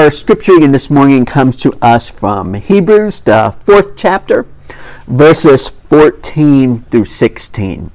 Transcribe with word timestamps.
Our 0.00 0.10
scripture 0.10 0.52
reading 0.52 0.72
this 0.72 0.88
morning 0.88 1.26
comes 1.26 1.56
to 1.56 1.74
us 1.82 2.08
from 2.08 2.54
Hebrews, 2.54 3.20
the 3.20 3.54
fourth 3.66 3.96
chapter, 3.96 4.46
verses 5.06 5.68
14 5.68 6.84
through 6.84 7.04
16. 7.04 7.90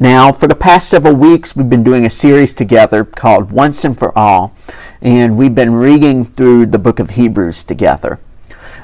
Now, 0.00 0.32
for 0.32 0.46
the 0.46 0.54
past 0.54 0.88
several 0.88 1.14
weeks, 1.14 1.54
we've 1.54 1.68
been 1.68 1.84
doing 1.84 2.06
a 2.06 2.10
series 2.10 2.54
together 2.54 3.04
called 3.04 3.52
Once 3.52 3.84
and 3.84 3.96
for 3.96 4.16
All, 4.16 4.54
and 5.02 5.36
we've 5.36 5.54
been 5.54 5.74
reading 5.74 6.24
through 6.24 6.64
the 6.64 6.78
book 6.78 6.98
of 6.98 7.10
Hebrews 7.10 7.62
together. 7.62 8.20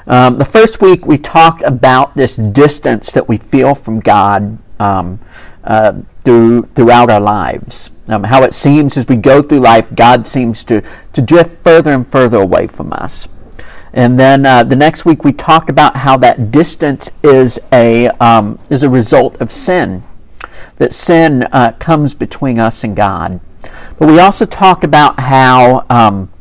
Um, 0.05 0.37
the 0.37 0.45
first 0.45 0.83
week, 0.83 1.07
we 1.07 1.17
talked 1.17 1.63
about 1.63 2.13
this 2.13 2.35
distance 2.35 3.11
that 3.13 3.27
we 3.27 3.37
feel 3.37 3.73
from 3.73 3.99
God 3.99 4.59
um, 4.79 5.19
uh, 5.63 5.93
through, 6.23 6.61
throughout 6.67 7.09
our 7.09 7.19
lives. 7.19 7.89
Um, 8.07 8.23
how 8.23 8.43
it 8.43 8.53
seems 8.53 8.97
as 8.97 9.07
we 9.07 9.15
go 9.15 9.41
through 9.41 9.61
life, 9.61 9.93
God 9.95 10.27
seems 10.27 10.63
to, 10.65 10.83
to 11.13 11.21
drift 11.21 11.63
further 11.63 11.91
and 11.91 12.07
further 12.07 12.37
away 12.37 12.67
from 12.67 12.93
us. 12.93 13.27
And 13.93 14.19
then 14.19 14.45
uh, 14.45 14.63
the 14.63 14.75
next 14.75 15.05
week 15.05 15.23
we 15.23 15.31
talked 15.31 15.69
about 15.69 15.95
how 15.95 16.17
that 16.17 16.51
distance 16.51 17.09
is 17.23 17.57
a, 17.71 18.09
um, 18.19 18.59
is 18.69 18.83
a 18.83 18.89
result 18.89 19.39
of 19.41 19.51
sin, 19.51 20.03
that 20.75 20.93
sin 20.93 21.43
uh, 21.51 21.71
comes 21.79 22.13
between 22.13 22.59
us 22.59 22.83
and 22.83 22.95
God. 22.95 23.39
But 23.97 24.09
we 24.09 24.19
also 24.19 24.45
talked 24.45 24.83
about 24.83 25.21
how, 25.21 25.85
um, 25.89 26.31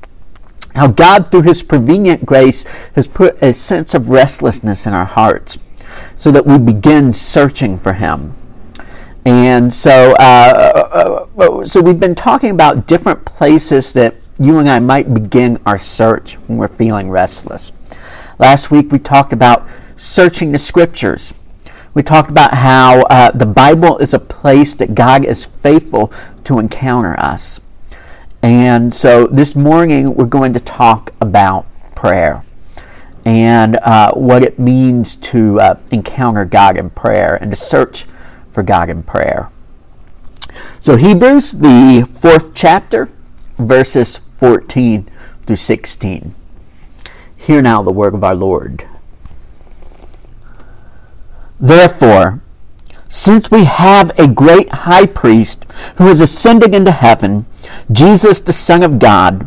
how 0.74 0.88
God, 0.88 1.30
through 1.30 1.42
His 1.42 1.62
prevenient 1.62 2.26
grace, 2.26 2.64
has 2.94 3.06
put 3.06 3.40
a 3.40 3.52
sense 3.52 3.94
of 3.94 4.10
restlessness 4.10 4.84
in 4.84 4.92
our 4.92 5.04
hearts 5.04 5.56
so 6.16 6.30
that 6.32 6.44
we 6.44 6.58
begin 6.58 7.14
searching 7.14 7.78
for 7.78 7.94
Him. 7.94 8.34
And 9.24 9.72
so, 9.72 10.12
uh, 10.18 11.26
uh, 11.36 11.40
uh, 11.40 11.64
so 11.64 11.80
we've 11.80 12.00
been 12.00 12.14
talking 12.14 12.50
about 12.50 12.86
different 12.86 13.24
places 13.24 13.92
that 13.94 14.16
you 14.38 14.58
and 14.58 14.68
I 14.68 14.80
might 14.80 15.14
begin 15.14 15.58
our 15.64 15.78
search 15.78 16.34
when 16.34 16.58
we're 16.58 16.68
feeling 16.68 17.10
restless. 17.10 17.72
Last 18.38 18.70
week 18.70 18.92
we 18.92 18.98
talked 18.98 19.32
about 19.32 19.66
searching 19.96 20.52
the 20.52 20.58
scriptures. 20.58 21.32
We 21.94 22.02
talked 22.02 22.28
about 22.28 22.54
how 22.54 23.02
uh, 23.02 23.30
the 23.30 23.46
Bible 23.46 23.96
is 23.98 24.12
a 24.12 24.18
place 24.18 24.74
that 24.74 24.94
God 24.94 25.24
is 25.24 25.44
faithful 25.44 26.12
to 26.44 26.58
encounter 26.58 27.18
us. 27.18 27.60
And 28.42 28.92
so 28.92 29.26
this 29.26 29.54
morning 29.54 30.14
we're 30.16 30.26
going 30.26 30.52
to 30.52 30.60
talk 30.60 31.14
about 31.20 31.64
prayer 31.94 32.44
and 33.24 33.76
uh, 33.76 34.12
what 34.12 34.42
it 34.42 34.58
means 34.58 35.16
to 35.16 35.60
uh, 35.60 35.78
encounter 35.90 36.44
God 36.44 36.76
in 36.76 36.90
prayer 36.90 37.36
and 37.40 37.50
to 37.52 37.56
search 37.56 38.04
for 38.54 38.62
God 38.62 38.88
in 38.88 39.02
prayer. 39.02 39.50
So, 40.80 40.96
Hebrews, 40.96 41.52
the 41.52 42.08
fourth 42.12 42.54
chapter, 42.54 43.10
verses 43.58 44.20
14 44.38 45.10
through 45.42 45.56
16. 45.56 46.34
Hear 47.36 47.60
now 47.60 47.82
the 47.82 47.90
word 47.90 48.14
of 48.14 48.24
our 48.24 48.34
Lord. 48.34 48.86
Therefore, 51.60 52.40
since 53.08 53.50
we 53.50 53.64
have 53.64 54.16
a 54.18 54.28
great 54.28 54.70
high 54.70 55.06
priest 55.06 55.64
who 55.96 56.08
is 56.08 56.20
ascending 56.20 56.74
into 56.74 56.90
heaven, 56.90 57.46
Jesus 57.90 58.40
the 58.40 58.52
Son 58.52 58.82
of 58.82 58.98
God, 58.98 59.46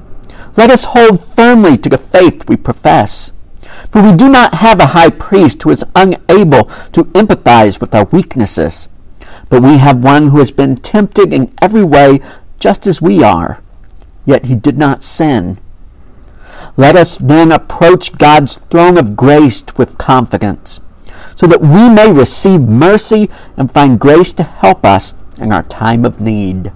let 0.56 0.70
us 0.70 0.86
hold 0.86 1.24
firmly 1.24 1.78
to 1.78 1.90
the 1.90 1.98
faith 1.98 2.48
we 2.50 2.58
profess. 2.58 3.32
For 3.92 4.02
we 4.02 4.16
do 4.16 4.30
not 4.30 4.56
have 4.56 4.80
a 4.80 4.88
high 4.88 5.10
priest 5.10 5.64
who 5.64 5.70
is 5.70 5.86
unable 5.96 6.66
to 6.92 7.06
empathize 7.14 7.80
with 7.80 7.94
our 7.94 8.06
weaknesses 8.06 8.90
but 9.50 9.64
we 9.64 9.78
have 9.78 10.04
one 10.04 10.28
who 10.28 10.40
has 10.40 10.52
been 10.52 10.78
tempted 10.78 11.34
in 11.34 11.54
every 11.62 11.84
way 11.84 12.20
just 12.60 12.88
as 12.88 13.02
we 13.02 13.24
are, 13.24 13.62
yet 14.26 14.46
he 14.46 14.56
did 14.56 14.78
not 14.78 15.04
sin. 15.04 15.60
Let 16.76 16.96
us 16.96 17.18
then 17.18 17.52
approach 17.52 18.18
God's 18.18 18.56
throne 18.56 18.98
of 18.98 19.16
grace 19.16 19.64
with 19.78 19.98
confidence, 19.98 20.80
so 21.36 21.48
that 21.48 21.62
we 21.62 21.90
may 21.90 22.12
receive 22.12 22.62
mercy 22.62 23.30
and 23.56 23.72
find 23.72 24.00
grace 24.00 24.34
to 24.34 24.44
help 24.44 24.86
us 24.86 25.14
in 25.38 25.52
our 25.52 25.64
time 25.64 26.04
of 26.06 26.20
need. 26.20 26.72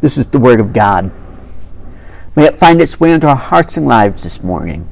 This 0.00 0.18
is 0.18 0.26
the 0.26 0.38
Word 0.38 0.60
of 0.60 0.72
God. 0.72 1.10
May 2.34 2.44
it 2.44 2.58
find 2.58 2.82
its 2.82 3.00
way 3.00 3.12
into 3.12 3.26
our 3.26 3.36
hearts 3.36 3.78
and 3.78 3.86
lives 3.86 4.22
this 4.22 4.42
morning 4.42 4.88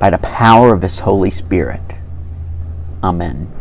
by 0.00 0.10
the 0.10 0.18
power 0.18 0.72
of 0.72 0.82
His 0.82 1.00
Holy 1.00 1.30
Spirit. 1.30 1.80
Amen. 3.02 3.53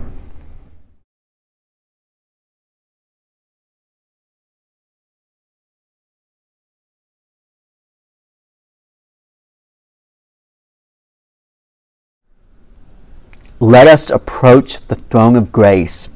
Let 13.63 13.87
us 13.87 14.09
approach 14.09 14.81
the 14.81 14.95
throne 14.95 15.37
of 15.37 15.53
grace 15.53 16.09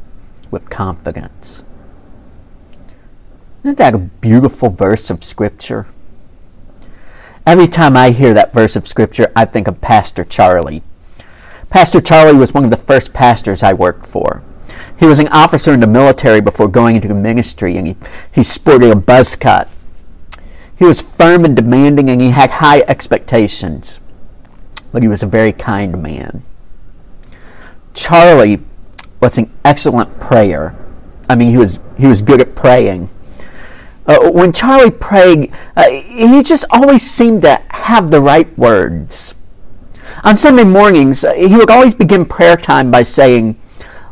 with 0.52 0.70
confidence. 0.70 1.64
Isn't 3.64 3.78
that 3.78 3.96
a 3.96 4.00
beautiful 4.00 4.70
verse 4.70 5.10
of 5.10 5.24
Scripture? 5.24 5.88
Every 7.46 7.70
time 7.70 7.96
I 7.96 8.10
hear 8.10 8.34
that 8.34 8.54
verse 8.54 8.76
of 8.76 8.86
Scripture, 8.86 9.32
I 9.34 9.46
think 9.46 9.70
of 9.70 9.80
Pastor 9.80 10.26
Charlie. 10.26 10.84
Pastor 11.70 12.02
Charlie 12.02 12.38
was 12.38 12.54
one 12.54 12.66
of 12.66 12.70
the 12.70 12.76
first 12.76 13.14
pastors 13.14 13.64
I 13.64 13.72
worked 13.72 14.06
for. 14.06 14.44
He 15.00 15.06
was 15.06 15.20
an 15.20 15.30
officer 15.30 15.74
in 15.74 15.80
the 15.80 15.88
military 15.88 16.42
before 16.42 16.68
going 16.68 16.98
into 16.98 17.08
the 17.08 17.14
ministry, 17.14 17.78
and 17.78 17.88
he, 17.88 17.96
he 18.30 18.44
sported 18.44 18.92
a 18.92 18.96
buzz 18.98 19.38
cut. 19.38 19.70
He 20.78 20.84
was 20.84 21.00
firm 21.00 21.46
and 21.46 21.56
demanding, 21.56 22.10
and 22.10 22.20
he 22.20 22.32
had 22.32 22.52
high 22.52 22.82
expectations, 22.90 24.02
but 24.92 25.02
he 25.02 25.08
was 25.08 25.24
a 25.24 25.28
very 25.28 25.54
kind 25.54 26.04
man. 26.04 26.44
Charlie 27.98 28.60
was 29.20 29.40
an 29.40 29.52
excellent 29.66 30.20
prayer. 30.20 30.76
I 31.28 31.36
mean, 31.36 31.50
he 31.50 31.58
was 31.58 31.80
he 31.98 32.06
was 32.06 32.22
good 32.22 32.40
at 32.40 32.56
praying. 32.56 33.10
Uh, 34.06 34.30
when 34.30 34.54
Charlie 34.54 34.92
prayed, 34.92 35.52
uh, 35.76 35.90
he 35.90 36.44
just 36.44 36.64
always 36.70 37.02
seemed 37.02 37.42
to 37.42 37.62
have 37.72 38.12
the 38.12 38.22
right 38.22 38.56
words. 38.58 39.34
On 40.24 40.38
Sunday 40.38 40.64
mornings, 40.64 41.26
uh, 41.26 41.34
he 41.34 41.56
would 41.56 41.72
always 41.72 41.94
begin 41.94 42.24
prayer 42.24 42.56
time 42.56 42.92
by 42.92 43.02
saying, 43.02 43.58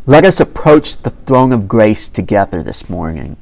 "Let 0.07 0.25
us 0.25 0.39
approach 0.39 0.97
the 0.97 1.11
throne 1.11 1.53
of 1.53 1.67
grace 1.67 2.09
together 2.09 2.63
this 2.63 2.89
morning." 2.89 3.37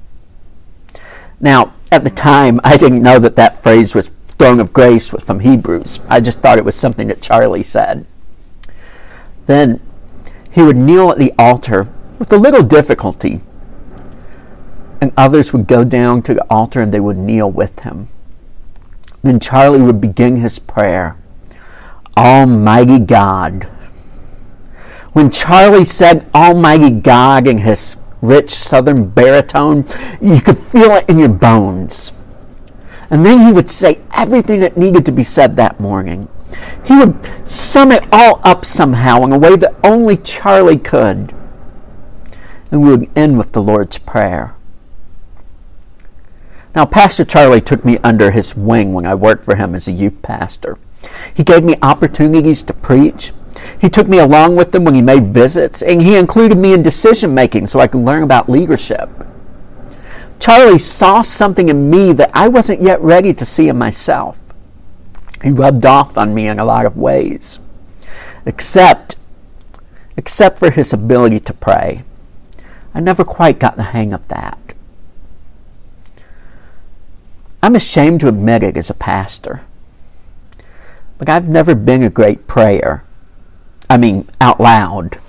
Now, 1.40 1.74
at 1.90 2.04
the 2.04 2.10
time, 2.10 2.60
I 2.66 2.76
didn't 2.76 3.02
know 3.02 3.18
that 3.18 3.38
that 3.38 3.64
phrase 3.64 3.96
was 3.96 4.12
throne 4.38 4.60
of 4.60 4.74
grace 4.74 5.14
was 5.14 5.24
from 5.24 5.40
Hebrews. 5.40 6.02
I 6.10 6.20
just 6.20 6.40
thought 6.40 6.58
it 6.58 6.66
was 6.66 6.76
something 6.76 7.08
that 7.08 7.22
Charlie 7.22 7.64
said. 7.64 8.06
Then 9.46 9.80
he 10.54 10.62
would 10.62 10.78
kneel 10.78 11.10
at 11.10 11.18
the 11.18 11.34
altar 11.38 11.92
with 12.20 12.32
a 12.32 12.38
little 12.38 12.62
difficulty, 12.62 13.42
and 15.02 15.12
others 15.18 15.52
would 15.52 15.68
go 15.68 15.84
down 15.84 16.22
to 16.22 16.36
the 16.36 16.46
altar 16.50 16.80
and 16.80 16.94
they 16.94 17.00
would 17.00 17.18
kneel 17.18 17.50
with 17.50 17.80
him. 17.80 18.08
Then 19.24 19.40
Charlie 19.40 19.82
would 19.82 20.00
begin 20.00 20.38
his 20.38 20.60
prayer 20.60 21.18
Almighty 22.16 23.00
God. 23.00 23.64
When 25.14 25.32
Charlie 25.32 25.86
said 25.86 26.30
Almighty 26.36 26.92
God 26.92 27.48
in 27.48 27.60
his 27.60 27.98
rich 28.22 28.52
southern 28.52 29.10
baritone, 29.10 29.86
you 30.22 30.40
could 30.40 30.60
feel 30.60 30.92
it 30.92 31.10
in 31.10 31.20
your 31.20 31.30
bones. 31.30 32.12
And 33.10 33.26
then 33.26 33.46
he 33.46 33.52
would 33.52 33.70
say 33.70 34.00
everything 34.14 34.60
that 34.60 34.78
needed 34.78 35.06
to 35.06 35.12
be 35.12 35.24
said 35.24 35.56
that 35.56 35.80
morning. 35.80 36.28
He 36.84 36.96
would 36.96 37.18
sum 37.48 37.92
it 37.92 38.06
all 38.12 38.42
up 38.44 38.66
somehow 38.66 39.24
in 39.24 39.32
a 39.32 39.38
way 39.38 39.56
that 39.56 39.76
only 39.84 40.18
Charlie 40.18 40.78
could. 40.78 41.34
And 42.72 42.84
we 42.84 42.90
would 42.90 43.10
end 43.18 43.38
with 43.38 43.54
the 43.54 43.62
Lord's 43.62 43.98
Prayer. 43.98 44.56
Now, 46.76 46.86
Pastor 46.86 47.24
Charlie 47.24 47.62
took 47.62 47.86
me 47.86 48.00
under 48.04 48.32
his 48.32 48.56
wing 48.56 48.94
when 48.94 49.06
I 49.06 49.14
worked 49.14 49.46
for 49.46 49.56
him 49.56 49.76
as 49.76 49.88
a 49.88 49.92
youth 49.92 50.22
pastor. 50.24 50.78
He 51.34 51.44
gave 51.44 51.64
me 51.64 51.76
opportunities 51.82 52.64
to 52.64 52.74
preach. 52.74 53.32
He 53.80 53.90
took 53.90 54.08
me 54.08 54.18
along 54.18 54.56
with 54.56 54.74
him 54.74 54.84
when 54.84 54.96
he 54.96 55.02
made 55.02 55.28
visits, 55.28 55.84
and 55.84 56.02
he 56.02 56.18
included 56.18 56.58
me 56.58 56.74
in 56.74 56.82
decision 56.82 57.36
making 57.36 57.68
so 57.68 57.80
I 57.80 57.88
could 57.88 58.02
learn 58.02 58.24
about 58.24 58.50
leadership. 58.50 59.10
Charlie 60.40 60.80
saw 60.80 61.22
something 61.22 61.70
in 61.70 61.90
me 61.90 62.12
that 62.14 62.32
I 62.34 62.48
wasn't 62.48 62.82
yet 62.82 63.00
ready 63.02 63.34
to 63.36 63.46
see 63.46 63.70
in 63.70 63.78
myself. 63.78 64.38
He 65.44 65.52
rubbed 65.52 65.86
off 65.86 66.18
on 66.18 66.34
me 66.34 66.48
in 66.48 66.58
a 66.58 66.66
lot 66.66 66.86
of 66.86 66.96
ways, 66.96 67.60
except, 68.46 69.18
except 70.16 70.58
for 70.58 70.72
his 70.72 70.94
ability 70.94 71.42
to 71.42 71.54
pray. 71.54 72.04
I 72.94 73.02
never 73.02 73.26
quite 73.26 73.60
got 73.60 73.76
the 73.76 73.84
hang 73.84 74.14
of 74.14 74.28
that. 74.30 74.58
I'm 77.62 77.76
ashamed 77.76 78.22
to 78.22 78.28
admit 78.28 78.64
it 78.64 78.78
as 78.78 78.90
a 78.90 78.94
pastor, 78.94 79.62
but 81.18 81.30
I've 81.30 81.48
never 81.48 81.76
been 81.76 82.04
a 82.04 82.10
great 82.10 82.48
prayer. 82.48 83.04
I 83.90 83.98
mean, 83.98 84.30
out 84.40 84.60
loud. 84.60 85.20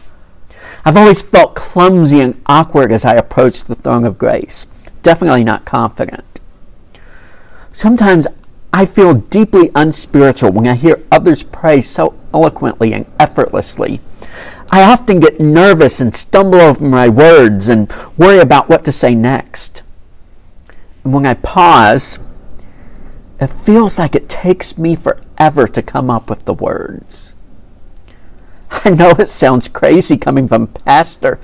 I've 0.84 0.96
always 0.96 1.22
felt 1.22 1.54
clumsy 1.54 2.20
and 2.20 2.40
awkward 2.46 2.92
as 2.92 3.04
I 3.04 3.14
approached 3.14 3.66
the 3.66 3.74
throne 3.74 4.04
of 4.04 4.18
grace. 4.18 4.66
Definitely 5.02 5.44
not 5.44 5.64
confident. 5.64 6.24
Sometimes 7.72 8.26
I 8.76 8.86
feel 8.86 9.14
deeply 9.14 9.70
unspiritual 9.76 10.50
when 10.50 10.66
I 10.66 10.74
hear 10.74 11.00
others 11.12 11.44
pray 11.44 11.80
so 11.80 12.18
eloquently 12.34 12.92
and 12.92 13.06
effortlessly. 13.20 14.00
I 14.72 14.82
often 14.82 15.20
get 15.20 15.38
nervous 15.38 16.00
and 16.00 16.12
stumble 16.12 16.60
over 16.60 16.82
my 16.82 17.08
words 17.08 17.68
and 17.68 17.88
worry 18.18 18.40
about 18.40 18.68
what 18.68 18.84
to 18.86 18.90
say 18.90 19.14
next. 19.14 19.84
And 21.04 21.14
when 21.14 21.24
I 21.24 21.34
pause, 21.34 22.18
it 23.38 23.46
feels 23.46 23.96
like 23.96 24.16
it 24.16 24.28
takes 24.28 24.76
me 24.76 24.96
forever 24.96 25.68
to 25.68 25.80
come 25.80 26.10
up 26.10 26.28
with 26.28 26.44
the 26.44 26.54
words. 26.54 27.32
I 28.72 28.90
know 28.90 29.10
it 29.10 29.28
sounds 29.28 29.68
crazy 29.68 30.16
coming 30.16 30.48
from 30.48 30.62
a 30.64 30.66
pastor, 30.66 31.38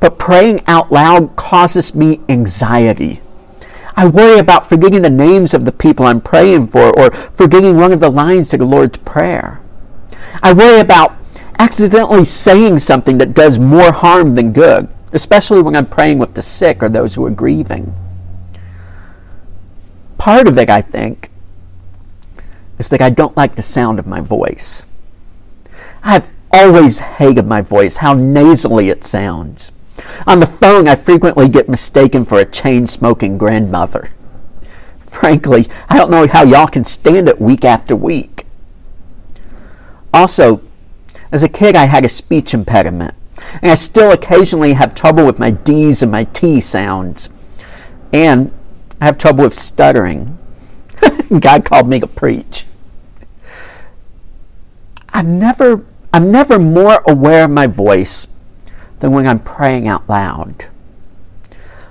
but 0.00 0.18
praying 0.18 0.60
out 0.66 0.92
loud 0.92 1.34
causes 1.34 1.94
me 1.94 2.20
anxiety. 2.28 3.22
I 3.96 4.06
worry 4.06 4.38
about 4.38 4.68
forgetting 4.68 5.02
the 5.02 5.10
names 5.10 5.54
of 5.54 5.64
the 5.64 5.72
people 5.72 6.06
I'm 6.06 6.20
praying 6.20 6.68
for 6.68 6.96
or 6.98 7.10
forgetting 7.12 7.76
one 7.76 7.92
of 7.92 8.00
the 8.00 8.10
lines 8.10 8.48
to 8.48 8.56
the 8.56 8.64
Lord's 8.64 8.98
Prayer. 8.98 9.60
I 10.42 10.52
worry 10.52 10.80
about 10.80 11.16
accidentally 11.58 12.24
saying 12.24 12.78
something 12.80 13.18
that 13.18 13.34
does 13.34 13.58
more 13.58 13.92
harm 13.92 14.34
than 14.34 14.52
good, 14.52 14.88
especially 15.12 15.62
when 15.62 15.76
I'm 15.76 15.86
praying 15.86 16.18
with 16.18 16.34
the 16.34 16.42
sick 16.42 16.82
or 16.82 16.88
those 16.88 17.14
who 17.14 17.24
are 17.24 17.30
grieving. 17.30 17.94
Part 20.18 20.48
of 20.48 20.58
it, 20.58 20.68
I 20.68 20.80
think, 20.80 21.30
is 22.78 22.88
that 22.88 23.00
I 23.00 23.10
don't 23.10 23.36
like 23.36 23.54
the 23.54 23.62
sound 23.62 23.98
of 23.98 24.06
my 24.06 24.20
voice. 24.20 24.86
I've 26.02 26.30
always 26.50 26.98
hated 26.98 27.46
my 27.46 27.60
voice, 27.60 27.98
how 27.98 28.14
nasally 28.14 28.88
it 28.88 29.04
sounds. 29.04 29.70
On 30.26 30.40
the 30.40 30.46
phone, 30.46 30.88
I 30.88 30.96
frequently 30.96 31.48
get 31.48 31.68
mistaken 31.68 32.24
for 32.24 32.38
a 32.38 32.44
chain 32.44 32.86
smoking 32.86 33.38
grandmother. 33.38 34.10
Frankly, 35.06 35.68
I 35.88 35.96
don't 35.96 36.10
know 36.10 36.26
how 36.26 36.44
y'all 36.44 36.66
can 36.66 36.84
stand 36.84 37.28
it 37.28 37.40
week 37.40 37.64
after 37.64 37.94
week. 37.94 38.46
Also, 40.12 40.60
as 41.30 41.42
a 41.42 41.48
kid, 41.48 41.76
I 41.76 41.84
had 41.84 42.04
a 42.04 42.08
speech 42.08 42.54
impediment, 42.54 43.14
and 43.62 43.70
I 43.70 43.74
still 43.74 44.10
occasionally 44.10 44.72
have 44.72 44.94
trouble 44.94 45.24
with 45.24 45.38
my 45.38 45.50
D's 45.50 46.02
and 46.02 46.10
my 46.10 46.24
T 46.24 46.60
sounds. 46.60 47.28
And 48.12 48.52
I 49.00 49.06
have 49.06 49.18
trouble 49.18 49.44
with 49.44 49.58
stuttering. 49.58 50.38
God 51.40 51.64
called 51.64 51.88
me 51.88 52.00
to 52.00 52.06
preach. 52.06 52.66
I've 55.12 55.26
never, 55.26 55.84
I'm 56.12 56.30
never 56.30 56.58
more 56.58 57.02
aware 57.06 57.44
of 57.44 57.50
my 57.50 57.68
voice 57.68 58.26
than 58.98 59.12
when 59.12 59.26
I'm 59.26 59.38
praying 59.38 59.88
out 59.88 60.08
loud. 60.08 60.66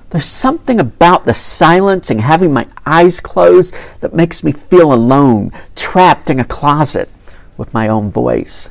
There's 0.10 0.26
something 0.26 0.80
about 0.80 1.26
the 1.26 1.34
silence 1.34 2.12
and 2.12 2.22
having 2.22 2.54
my 2.54 2.68
eyes 2.86 3.20
closed 3.20 3.74
that 4.00 4.14
makes 4.14 4.44
me 4.44 4.52
feel 4.52 4.94
alone, 4.94 5.52
trapped 5.76 6.30
in 6.30 6.40
a 6.40 6.46
closet 6.46 7.10
with 7.58 7.74
my 7.74 7.88
own 7.88 8.12
voice. 8.12 8.70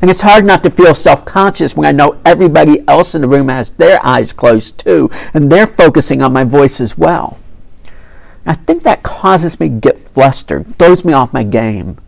And 0.00 0.10
it's 0.10 0.22
hard 0.22 0.44
not 0.44 0.62
to 0.64 0.70
feel 0.70 0.94
self 0.94 1.24
conscious 1.24 1.76
when 1.76 1.86
I 1.86 1.92
know 1.92 2.20
everybody 2.24 2.86
else 2.88 3.14
in 3.14 3.22
the 3.22 3.28
room 3.28 3.48
has 3.48 3.70
their 3.70 4.04
eyes 4.04 4.32
closed 4.32 4.78
too, 4.78 5.10
and 5.34 5.52
they're 5.52 5.66
focusing 5.66 6.22
on 6.22 6.32
my 6.32 6.44
voice 6.44 6.80
as 6.80 6.98
well. 6.98 7.38
I 8.46 8.54
think 8.54 8.82
that 8.82 9.02
causes 9.02 9.60
me 9.60 9.68
to 9.68 9.74
get 9.76 9.98
flustered, 9.98 10.76
throws 10.78 11.04
me 11.04 11.12
off 11.12 11.32
my 11.32 11.44
game. 11.44 11.98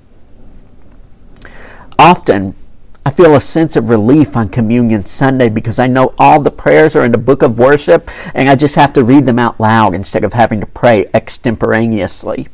Often, 1.98 2.56
I 3.04 3.10
feel 3.10 3.34
a 3.34 3.40
sense 3.40 3.74
of 3.74 3.90
relief 3.90 4.36
on 4.36 4.48
Communion 4.48 5.04
Sunday 5.04 5.48
because 5.48 5.78
I 5.78 5.88
know 5.88 6.14
all 6.18 6.40
the 6.40 6.52
prayers 6.52 6.94
are 6.94 7.04
in 7.04 7.12
the 7.12 7.18
book 7.18 7.42
of 7.42 7.58
worship 7.58 8.08
and 8.32 8.48
I 8.48 8.54
just 8.54 8.76
have 8.76 8.92
to 8.92 9.02
read 9.02 9.26
them 9.26 9.40
out 9.40 9.58
loud 9.58 9.94
instead 9.94 10.22
of 10.22 10.34
having 10.34 10.60
to 10.60 10.66
pray 10.66 11.10
extemporaneously. 11.12 12.48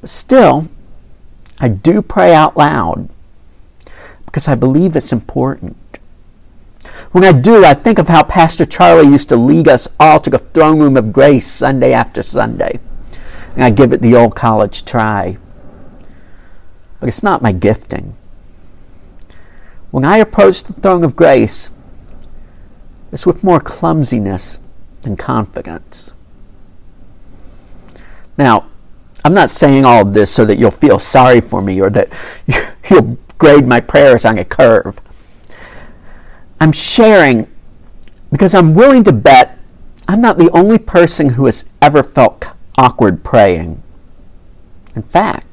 But 0.00 0.08
still, 0.08 0.68
I 1.58 1.68
do 1.68 2.00
pray 2.00 2.34
out 2.34 2.56
loud 2.56 3.10
because 4.24 4.48
I 4.48 4.54
believe 4.54 4.96
it's 4.96 5.12
important. 5.12 5.76
When 7.12 7.24
I 7.24 7.32
do, 7.32 7.64
I 7.64 7.74
think 7.74 7.98
of 7.98 8.08
how 8.08 8.22
Pastor 8.22 8.64
Charlie 8.64 9.10
used 9.10 9.28
to 9.28 9.36
lead 9.36 9.68
us 9.68 9.88
all 9.98 10.20
to 10.20 10.30
the 10.30 10.38
throne 10.38 10.78
room 10.78 10.96
of 10.96 11.12
grace 11.12 11.46
Sunday 11.46 11.92
after 11.92 12.22
Sunday. 12.22 12.80
And 13.54 13.64
I 13.64 13.70
give 13.70 13.92
it 13.92 14.00
the 14.00 14.14
old 14.14 14.34
college 14.34 14.86
try. 14.86 15.36
But 16.98 17.08
it's 17.08 17.22
not 17.22 17.42
my 17.42 17.52
gifting. 17.52 18.16
When 19.90 20.04
I 20.04 20.18
approach 20.18 20.62
the 20.62 20.72
throne 20.72 21.04
of 21.04 21.16
grace, 21.16 21.70
it's 23.12 23.26
with 23.26 23.42
more 23.42 23.60
clumsiness 23.60 24.58
and 25.04 25.18
confidence. 25.18 26.12
Now, 28.38 28.66
I'm 29.24 29.34
not 29.34 29.50
saying 29.50 29.84
all 29.84 30.02
of 30.02 30.12
this 30.14 30.30
so 30.30 30.44
that 30.44 30.58
you'll 30.58 30.70
feel 30.70 30.98
sorry 30.98 31.40
for 31.40 31.60
me 31.60 31.80
or 31.80 31.90
that 31.90 32.12
you'll 32.90 33.18
grade 33.38 33.66
my 33.66 33.80
prayers 33.80 34.24
on 34.24 34.38
a 34.38 34.44
curve. 34.44 35.00
I'm 36.60 36.72
sharing 36.72 37.48
because 38.30 38.54
I'm 38.54 38.74
willing 38.74 39.02
to 39.04 39.12
bet 39.12 39.58
I'm 40.06 40.20
not 40.20 40.38
the 40.38 40.50
only 40.50 40.78
person 40.78 41.30
who 41.30 41.46
has 41.46 41.64
ever 41.80 42.02
felt 42.02 42.44
awkward 42.76 43.22
praying. 43.22 43.82
In 44.94 45.02
fact, 45.02 45.46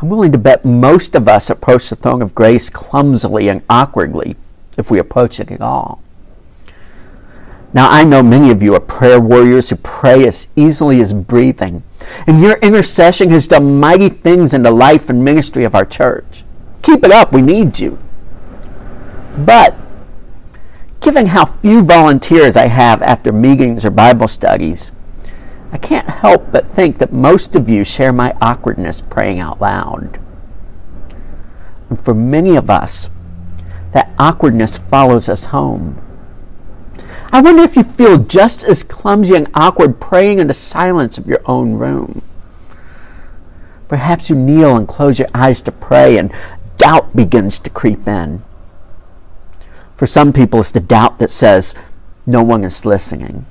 I'm 0.00 0.08
willing 0.08 0.32
to 0.32 0.38
bet 0.38 0.64
most 0.64 1.14
of 1.14 1.28
us 1.28 1.50
approach 1.50 1.90
the 1.90 1.96
throne 1.96 2.22
of 2.22 2.34
grace 2.34 2.70
clumsily 2.70 3.48
and 3.48 3.62
awkwardly, 3.68 4.36
if 4.78 4.90
we 4.90 4.98
approach 4.98 5.38
it 5.38 5.50
at 5.50 5.60
all. 5.60 6.02
Now, 7.74 7.88
I 7.90 8.02
know 8.02 8.22
many 8.22 8.50
of 8.50 8.62
you 8.62 8.74
are 8.74 8.80
prayer 8.80 9.20
warriors 9.20 9.70
who 9.70 9.76
pray 9.76 10.26
as 10.26 10.48
easily 10.56 11.00
as 11.02 11.12
breathing, 11.12 11.82
and 12.26 12.40
your 12.40 12.56
intercession 12.56 13.28
has 13.28 13.46
done 13.46 13.78
mighty 13.78 14.08
things 14.08 14.54
in 14.54 14.62
the 14.62 14.70
life 14.70 15.10
and 15.10 15.22
ministry 15.22 15.64
of 15.64 15.74
our 15.74 15.84
church. 15.84 16.44
Keep 16.82 17.04
it 17.04 17.12
up, 17.12 17.32
we 17.32 17.42
need 17.42 17.78
you. 17.78 17.98
But, 19.36 19.76
given 21.00 21.26
how 21.26 21.44
few 21.44 21.82
volunteers 21.82 22.56
I 22.56 22.66
have 22.66 23.02
after 23.02 23.32
meetings 23.32 23.84
or 23.84 23.90
Bible 23.90 24.28
studies, 24.28 24.92
I 25.72 25.78
can't 25.78 26.08
help 26.08 26.50
but 26.50 26.66
think 26.66 26.98
that 26.98 27.12
most 27.12 27.54
of 27.54 27.68
you 27.68 27.84
share 27.84 28.12
my 28.12 28.34
awkwardness 28.40 29.00
praying 29.00 29.38
out 29.38 29.60
loud. 29.60 30.18
And 31.88 32.00
for 32.00 32.14
many 32.14 32.56
of 32.56 32.70
us, 32.70 33.08
that 33.92 34.12
awkwardness 34.18 34.78
follows 34.78 35.28
us 35.28 35.46
home. 35.46 36.00
I 37.32 37.40
wonder 37.40 37.62
if 37.62 37.76
you 37.76 37.84
feel 37.84 38.18
just 38.18 38.64
as 38.64 38.82
clumsy 38.82 39.36
and 39.36 39.48
awkward 39.54 40.00
praying 40.00 40.40
in 40.40 40.48
the 40.48 40.54
silence 40.54 41.18
of 41.18 41.26
your 41.26 41.42
own 41.46 41.74
room. 41.74 42.22
Perhaps 43.86 44.30
you 44.30 44.36
kneel 44.36 44.76
and 44.76 44.86
close 44.86 45.18
your 45.18 45.28
eyes 45.34 45.60
to 45.62 45.72
pray, 45.72 46.16
and 46.16 46.32
doubt 46.76 47.14
begins 47.14 47.58
to 47.60 47.70
creep 47.70 48.06
in. 48.06 48.42
For 49.96 50.06
some 50.06 50.32
people, 50.32 50.60
it's 50.60 50.70
the 50.70 50.80
doubt 50.80 51.18
that 51.18 51.30
says, 51.30 51.74
No 52.26 52.42
one 52.42 52.64
is 52.64 52.86
listening. 52.86 53.46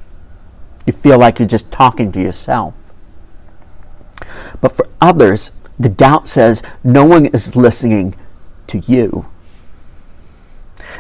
You 0.90 0.94
feel 0.94 1.20
like 1.20 1.38
you're 1.38 1.48
just 1.48 1.72
talking 1.72 2.12
to 2.14 2.20
yourself. 2.20 2.74
But 4.60 4.76
for 4.76 4.88
others, 5.00 5.52
the 5.78 5.88
doubt 5.88 6.28
says 6.28 6.64
no 6.84 7.06
one 7.06 7.28
is 7.28 7.56
listening 7.56 8.16
to 8.66 8.80
you. 8.80 9.28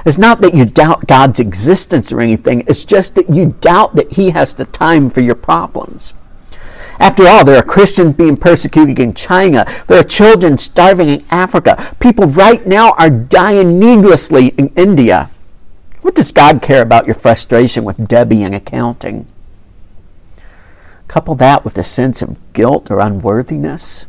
It's 0.05 0.19
not 0.19 0.41
that 0.41 0.53
you 0.53 0.65
doubt 0.65 1.07
God's 1.07 1.39
existence 1.39 2.11
or 2.11 2.21
anything, 2.21 2.65
it's 2.67 2.85
just 2.85 3.15
that 3.15 3.31
you 3.31 3.55
doubt 3.61 3.95
that 3.95 4.13
He 4.13 4.29
has 4.29 4.53
the 4.53 4.65
time 4.65 5.09
for 5.09 5.21
your 5.21 5.33
problems. 5.33 6.13
After 6.99 7.27
all, 7.27 7.43
there 7.43 7.57
are 7.57 7.63
Christians 7.63 8.13
being 8.13 8.37
persecuted 8.37 8.99
in 8.99 9.15
China. 9.15 9.65
There 9.87 9.99
are 9.99 10.03
children 10.03 10.59
starving 10.59 11.09
in 11.09 11.25
Africa. 11.31 11.95
People 11.99 12.27
right 12.27 12.63
now 12.67 12.91
are 12.91 13.09
dying 13.09 13.79
needlessly 13.79 14.49
in 14.49 14.67
India. 14.75 15.31
What 16.01 16.13
does 16.13 16.31
God 16.31 16.61
care 16.61 16.83
about 16.83 17.07
your 17.07 17.15
frustration 17.15 17.83
with 17.85 18.07
Debbie 18.07 18.43
in 18.43 18.53
accounting? 18.53 19.25
Couple 21.09 21.33
that 21.35 21.65
with 21.65 21.75
a 21.79 21.83
sense 21.83 22.21
of 22.21 22.37
guilt 22.53 22.91
or 22.91 22.99
unworthiness. 22.99 24.05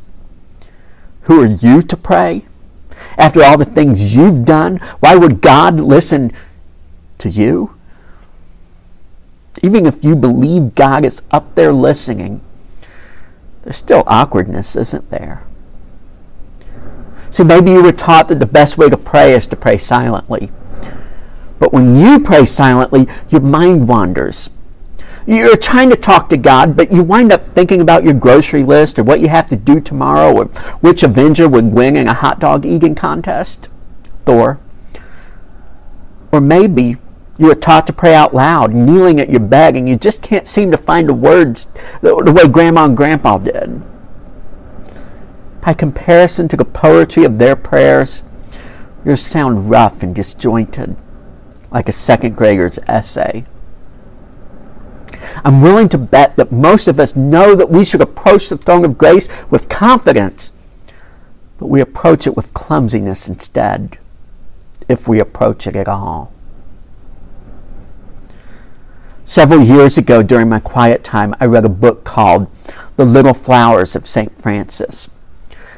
Who 1.23 1.41
are 1.43 1.47
you 1.47 1.81
to 1.81 1.97
pray? 1.97 2.45
After 3.17 3.43
all 3.43 3.57
the 3.57 3.65
things 3.65 4.15
you've 4.15 4.45
done, 4.45 4.77
why 5.01 5.17
would 5.17 5.41
God 5.41 5.81
listen 5.81 6.31
to 7.17 7.31
you? 7.31 7.75
Even 9.63 9.87
if 9.87 10.05
you 10.05 10.15
believe 10.15 10.75
God 10.75 11.07
is 11.07 11.23
up 11.31 11.55
there 11.55 11.73
listening, 11.73 12.43
there's 13.63 13.79
still 13.79 14.05
awkwardness, 14.07 14.77
isn't 14.77 15.09
there? 15.09 15.43
See, 17.31 17.45
maybe 17.45 17.71
you 17.71 17.83
were 17.83 17.93
taught 17.93 18.29
that 18.29 18.41
the 18.41 18.47
best 18.47 18.77
way 18.77 18.91
to 18.91 18.99
pray 18.99 19.33
is 19.33 19.47
to 19.47 19.57
pray 19.57 19.79
silently. 19.79 20.51
But 21.59 21.73
when 21.73 21.97
you 21.97 22.21
pray 22.21 22.45
silently, 22.45 23.09
your 23.31 23.41
mind 23.41 23.89
wanders 23.89 24.51
you're 25.27 25.57
trying 25.57 25.91
to 25.91 25.97
talk 25.97 26.29
to 26.31 26.37
God, 26.37 26.77
but 26.77 26.91
you 26.91 27.03
wind 27.03 27.33
up 27.33 27.51
thinking 27.51 27.81
about 27.81 28.05
your 28.05 28.15
grocery 28.15 28.63
list 28.65 28.99
or 28.99 29.03
what 29.03 29.21
you 29.21 29.29
have 29.29 29.49
to 29.49 29.57
do 29.57 29.81
tomorrow 29.81 30.33
or 30.35 30.45
which 30.81 31.03
Avenger 31.03 31.49
would 31.49 31.67
win 31.67 31.97
in 31.97 32.09
a 32.09 32.15
hot 32.15 32.41
dog 32.41 32.65
eating 32.65 32.95
contest. 32.95 33.69
Thor. 34.25 34.59
Or 36.33 36.41
maybe 36.41 36.97
You 37.41 37.47
were 37.47 37.55
taught 37.55 37.87
to 37.87 37.95
pray 37.95 38.15
out 38.15 38.35
loud, 38.35 38.75
kneeling 38.75 39.19
at 39.19 39.31
your 39.31 39.41
bed, 39.41 39.75
and 39.75 39.89
you 39.89 39.97
just 39.97 40.21
can't 40.21 40.47
seem 40.47 40.71
to 40.73 40.77
find 40.77 41.09
the 41.09 41.15
words 41.15 41.67
the, 42.03 42.15
way 42.15 42.47
Grandma 42.47 42.85
and 42.85 42.95
Grandpa 42.95 43.39
did. 43.39 43.81
By 45.63 45.73
comparison 45.73 46.49
to 46.49 46.57
the 46.59 46.67
poetry 46.67 47.25
of 47.25 47.39
their 47.39 47.57
prayers, 47.57 48.23
yours 49.07 49.25
sound 49.25 49.71
rough 49.71 50.03
and 50.03 50.15
disjointed, 50.15 50.97
like 51.71 51.89
a 51.89 51.93
second 51.93 52.37
grader's 52.37 52.79
essay. 52.87 53.47
I'm 55.45 55.61
willing 55.61 55.89
to 55.91 55.99
bet 55.99 56.37
that 56.37 56.53
most 56.53 56.89
of 56.89 57.01
us 57.01 57.17
know 57.17 57.55
that 57.55 57.71
we 57.71 57.85
should 57.85 58.01
approach 58.01 58.49
the 58.49 58.57
throne 58.57 58.85
of 58.85 58.99
grace 58.99 59.29
with 59.51 59.69
confidence, 59.69 60.53
but 61.59 61.67
we 61.67 61.81
approach 61.81 62.27
it 62.27 62.37
with 62.37 62.55
clumsiness 62.55 63.29
instead, 63.29 63.99
if 64.89 65.09
we 65.09 65.19
approach 65.19 65.67
it 65.67 65.77
at 65.77 65.89
all. 65.89 66.33
Several 69.25 69.63
years 69.63 69.97
ago, 69.97 70.23
during 70.23 70.49
my 70.49 70.59
quiet 70.59 71.05
time, 71.05 71.35
I 71.39 71.45
read 71.45 71.65
a 71.65 71.69
book 71.69 72.03
called 72.05 72.49
The 72.97 73.05
Little 73.05 73.35
Flowers 73.35 73.95
of 73.95 74.09
St. 74.09 74.37
Francis. 74.41 75.09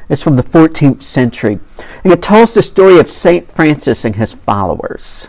It's 0.09 0.23
from 0.23 0.35
the 0.35 0.43
14th 0.43 1.03
century, 1.03 1.59
and 2.03 2.11
it 2.11 2.21
tells 2.21 2.53
the 2.53 2.61
story 2.61 2.99
of 2.99 3.09
St. 3.09 3.49
Francis 3.49 4.03
and 4.05 4.15
his 4.15 4.33
followers. 4.33 5.27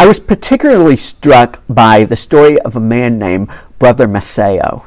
I 0.00 0.06
was 0.06 0.20
particularly 0.20 0.94
struck 0.96 1.60
by 1.68 2.04
the 2.04 2.14
story 2.14 2.60
of 2.60 2.76
a 2.76 2.80
man 2.80 3.18
named 3.18 3.50
Brother 3.80 4.06
Masseo. 4.06 4.86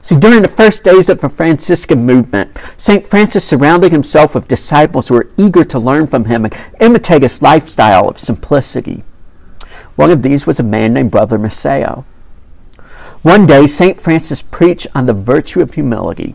See, 0.00 0.16
during 0.16 0.40
the 0.40 0.48
first 0.48 0.82
days 0.82 1.10
of 1.10 1.20
the 1.20 1.28
Franciscan 1.28 2.06
movement, 2.06 2.56
St. 2.78 3.06
Francis 3.06 3.44
surrounded 3.44 3.92
himself 3.92 4.34
with 4.34 4.48
disciples 4.48 5.08
who 5.08 5.14
were 5.14 5.30
eager 5.36 5.64
to 5.64 5.78
learn 5.78 6.06
from 6.06 6.24
him 6.24 6.46
and 6.46 6.54
imitate 6.80 7.20
his 7.20 7.42
lifestyle 7.42 8.08
of 8.08 8.18
simplicity. 8.18 9.02
One 9.96 10.10
of 10.10 10.22
these 10.22 10.46
was 10.46 10.58
a 10.58 10.62
man 10.62 10.94
named 10.94 11.10
Brother 11.10 11.38
Masseo. 11.38 12.06
One 13.20 13.46
day, 13.46 13.66
St. 13.66 14.00
Francis 14.00 14.40
preached 14.40 14.86
on 14.94 15.04
the 15.04 15.12
virtue 15.12 15.60
of 15.60 15.74
humility. 15.74 16.34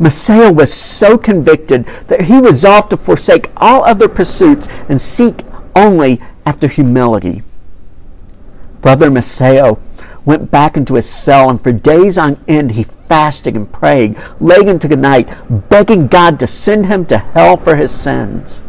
Masseo 0.00 0.52
was 0.52 0.74
so 0.74 1.16
convicted 1.16 1.86
that 2.08 2.22
he 2.22 2.40
resolved 2.40 2.90
to 2.90 2.96
forsake 2.96 3.50
all 3.58 3.84
other 3.84 4.08
pursuits 4.08 4.66
and 4.88 5.00
seek 5.00 5.42
only 5.76 6.20
after 6.46 6.68
humility. 6.68 7.42
Brother 8.80 9.10
Masseo 9.10 9.80
went 10.24 10.50
back 10.50 10.76
into 10.76 10.94
his 10.94 11.08
cell, 11.08 11.48
and 11.48 11.62
for 11.62 11.72
days 11.72 12.18
on 12.18 12.42
end 12.46 12.72
he 12.72 12.84
fasted 12.84 13.56
and 13.56 13.70
prayed, 13.72 14.16
late 14.40 14.68
into 14.68 14.88
the 14.88 14.96
night, 14.96 15.28
begging 15.68 16.06
God 16.06 16.40
to 16.40 16.46
send 16.46 16.86
him 16.86 17.06
to 17.06 17.18
hell 17.18 17.56
for 17.56 17.76
his 17.76 17.90
sins. 17.90 18.60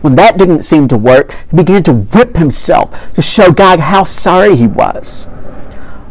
When 0.00 0.14
that 0.16 0.36
didn't 0.36 0.62
seem 0.62 0.88
to 0.88 0.96
work, 0.96 1.32
he 1.50 1.56
began 1.56 1.82
to 1.84 1.92
whip 1.92 2.36
himself 2.36 3.12
to 3.14 3.22
show 3.22 3.50
God 3.50 3.80
how 3.80 4.04
sorry 4.04 4.56
he 4.56 4.66
was. 4.66 5.26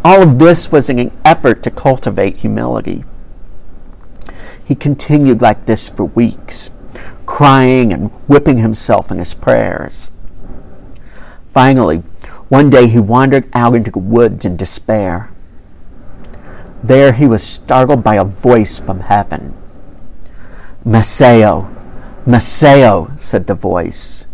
All 0.03 0.21
of 0.21 0.39
this 0.39 0.71
was 0.71 0.89
in 0.89 0.99
an 0.99 1.11
effort 1.25 1.61
to 1.63 1.71
cultivate 1.71 2.37
humility. 2.37 3.03
He 4.63 4.75
continued 4.75 5.41
like 5.41 5.65
this 5.65 5.89
for 5.89 6.05
weeks, 6.05 6.69
crying 7.25 7.91
and 7.91 8.11
whipping 8.27 8.57
himself 8.57 9.11
in 9.11 9.17
his 9.17 9.33
prayers. 9.33 10.09
Finally, 11.59 11.97
one 12.47 12.69
day 12.69 12.87
he 12.87 12.99
wandered 12.99 13.49
out 13.53 13.75
into 13.75 13.91
the 13.91 13.99
woods 13.99 14.45
in 14.45 14.55
despair. 14.55 15.29
There 16.81 17.11
he 17.11 17.27
was 17.27 17.43
startled 17.43 18.01
by 18.01 18.15
a 18.15 18.23
voice 18.23 18.79
from 18.79 19.01
heaven. 19.01 19.53
Masseo, 20.85 21.67
Masseo, 22.25 23.11
said 23.19 23.47
the 23.47 23.55
voice. 23.55 24.25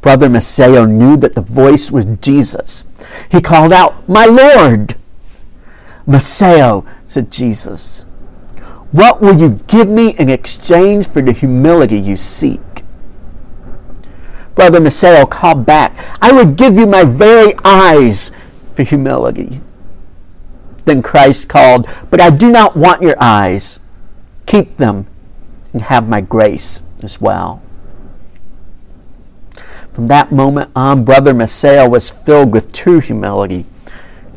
Brother 0.00 0.28
Masseo 0.28 0.84
knew 0.90 1.16
that 1.16 1.36
the 1.36 1.40
voice 1.40 1.92
was 1.92 2.04
Jesus. 2.20 2.82
He 3.30 3.40
called 3.40 3.72
out, 3.72 4.08
My 4.08 4.24
Lord! 4.26 4.96
Masseo, 6.04 6.84
said 7.06 7.30
Jesus, 7.30 8.02
what 8.90 9.20
will 9.20 9.38
you 9.38 9.50
give 9.68 9.88
me 9.88 10.16
in 10.16 10.30
exchange 10.30 11.06
for 11.06 11.22
the 11.22 11.30
humility 11.30 11.96
you 11.96 12.16
seek? 12.16 12.60
Brother 14.58 14.80
Masseo 14.80 15.24
called 15.30 15.64
back, 15.64 15.96
I 16.20 16.32
would 16.32 16.56
give 16.56 16.76
you 16.76 16.84
my 16.84 17.04
very 17.04 17.54
eyes 17.62 18.32
for 18.72 18.82
humility. 18.82 19.60
Then 20.84 21.00
Christ 21.00 21.48
called, 21.48 21.88
But 22.10 22.20
I 22.20 22.30
do 22.30 22.50
not 22.50 22.76
want 22.76 23.00
your 23.00 23.14
eyes. 23.20 23.78
Keep 24.46 24.74
them 24.74 25.06
and 25.72 25.82
have 25.82 26.08
my 26.08 26.20
grace 26.20 26.82
as 27.04 27.20
well. 27.20 27.62
From 29.92 30.08
that 30.08 30.32
moment 30.32 30.72
on, 30.74 31.04
Brother 31.04 31.32
Masseo 31.32 31.88
was 31.88 32.10
filled 32.10 32.52
with 32.52 32.72
true 32.72 32.98
humility 32.98 33.64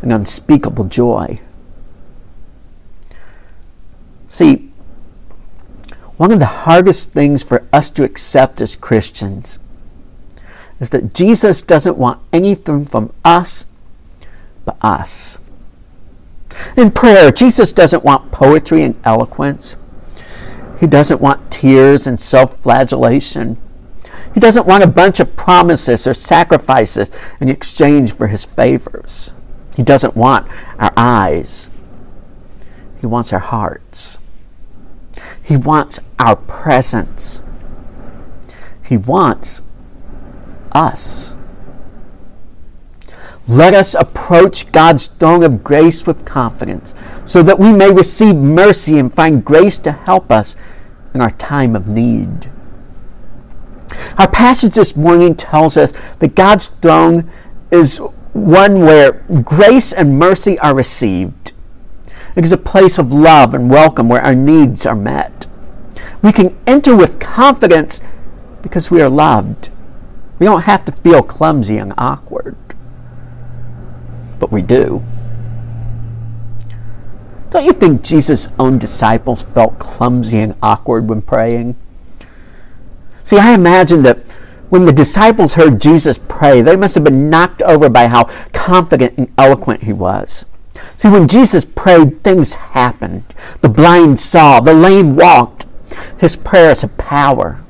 and 0.03 0.13
unspeakable 0.13 0.85
joy. 0.85 1.39
See, 4.27 4.71
one 6.17 6.31
of 6.31 6.37
the 6.37 6.45
hardest 6.45 7.09
things 7.09 7.41
for 7.41 7.65
us 7.73 7.89
to 7.89 8.03
accept 8.03 8.61
as 8.61 8.75
Christians 8.75 9.57
is 10.81 10.89
that 10.89 11.13
Jesus 11.13 11.61
doesn't 11.61 11.97
want 11.97 12.19
anything 12.33 12.85
from 12.85 13.13
us 13.23 13.65
but 14.65 14.75
us. 14.81 15.37
In 16.75 16.91
prayer, 16.91 17.31
Jesus 17.31 17.71
doesn't 17.71 18.03
want 18.03 18.31
poetry 18.31 18.83
and 18.83 18.99
eloquence. 19.05 19.75
He 20.79 20.87
doesn't 20.87 21.21
want 21.21 21.51
tears 21.51 22.07
and 22.07 22.19
self 22.19 22.59
flagellation. 22.61 23.57
He 24.33 24.39
doesn't 24.39 24.65
want 24.65 24.83
a 24.83 24.87
bunch 24.87 25.19
of 25.19 25.35
promises 25.35 26.07
or 26.07 26.15
sacrifices 26.15 27.11
in 27.39 27.47
exchange 27.47 28.13
for 28.13 28.27
his 28.27 28.43
favors. 28.43 29.31
He 29.75 29.83
doesn't 29.83 30.15
want 30.15 30.47
our 30.79 30.91
eyes. 30.97 31.69
He 32.99 33.05
wants 33.05 33.31
our 33.31 33.39
hearts. 33.39 34.17
He 35.43 35.57
wants 35.57 35.99
our 36.17 36.35
presence. 36.35 37.41
He 38.85 38.97
wants 38.97 39.61
us. 40.71 41.33
Let 43.47 43.73
us 43.73 43.95
approach 43.95 44.71
God's 44.71 45.07
throne 45.07 45.43
of 45.43 45.63
grace 45.63 46.05
with 46.05 46.25
confidence 46.25 46.93
so 47.25 47.43
that 47.43 47.59
we 47.59 47.73
may 47.73 47.91
receive 47.91 48.35
mercy 48.35 48.97
and 48.97 49.13
find 49.13 49.43
grace 49.43 49.77
to 49.79 49.91
help 49.91 50.31
us 50.31 50.55
in 51.13 51.21
our 51.21 51.31
time 51.31 51.75
of 51.75 51.87
need. 51.87 52.49
Our 54.17 54.29
passage 54.29 54.75
this 54.75 54.95
morning 54.95 55.35
tells 55.35 55.75
us 55.75 55.93
that 56.19 56.35
God's 56.35 56.67
throne 56.67 57.29
is 57.71 57.97
one 58.33 58.81
where 58.81 59.23
grace 59.43 59.91
and 59.91 60.17
mercy 60.17 60.57
are 60.59 60.75
received. 60.75 61.51
It 62.35 62.45
is 62.45 62.53
a 62.53 62.57
place 62.57 62.97
of 62.97 63.11
love 63.11 63.53
and 63.53 63.69
welcome 63.69 64.07
where 64.07 64.21
our 64.21 64.35
needs 64.35 64.85
are 64.85 64.95
met. 64.95 65.47
We 66.21 66.31
can 66.31 66.57
enter 66.65 66.95
with 66.95 67.19
confidence 67.19 67.99
because 68.61 68.89
we 68.89 69.01
are 69.01 69.09
loved. 69.09 69.69
We 70.41 70.47
don't 70.47 70.63
have 70.63 70.83
to 70.85 70.91
feel 70.91 71.21
clumsy 71.21 71.77
and 71.77 71.93
awkward, 71.99 72.55
but 74.39 74.51
we 74.51 74.63
do. 74.63 75.03
Don't 77.51 77.63
you 77.63 77.73
think 77.73 78.01
Jesus' 78.01 78.47
own 78.57 78.79
disciples 78.79 79.43
felt 79.43 79.77
clumsy 79.77 80.39
and 80.39 80.55
awkward 80.63 81.07
when 81.07 81.21
praying? 81.21 81.75
See, 83.23 83.37
I 83.37 83.53
imagine 83.53 84.01
that 84.01 84.17
when 84.71 84.85
the 84.85 84.91
disciples 84.91 85.53
heard 85.53 85.79
Jesus 85.79 86.17
pray, 86.17 86.63
they 86.63 86.75
must 86.75 86.95
have 86.95 87.03
been 87.03 87.29
knocked 87.29 87.61
over 87.61 87.87
by 87.87 88.07
how 88.07 88.23
confident 88.51 89.19
and 89.19 89.31
eloquent 89.37 89.83
he 89.83 89.93
was. 89.93 90.45
See, 90.97 91.07
when 91.07 91.27
Jesus 91.27 91.65
prayed, 91.65 92.23
things 92.23 92.55
happened. 92.55 93.25
The 93.59 93.69
blind 93.69 94.19
saw, 94.19 94.59
the 94.59 94.73
lame 94.73 95.15
walked. 95.15 95.67
His 96.17 96.35
prayers 96.35 96.81
have 96.81 96.97
power. 96.97 97.63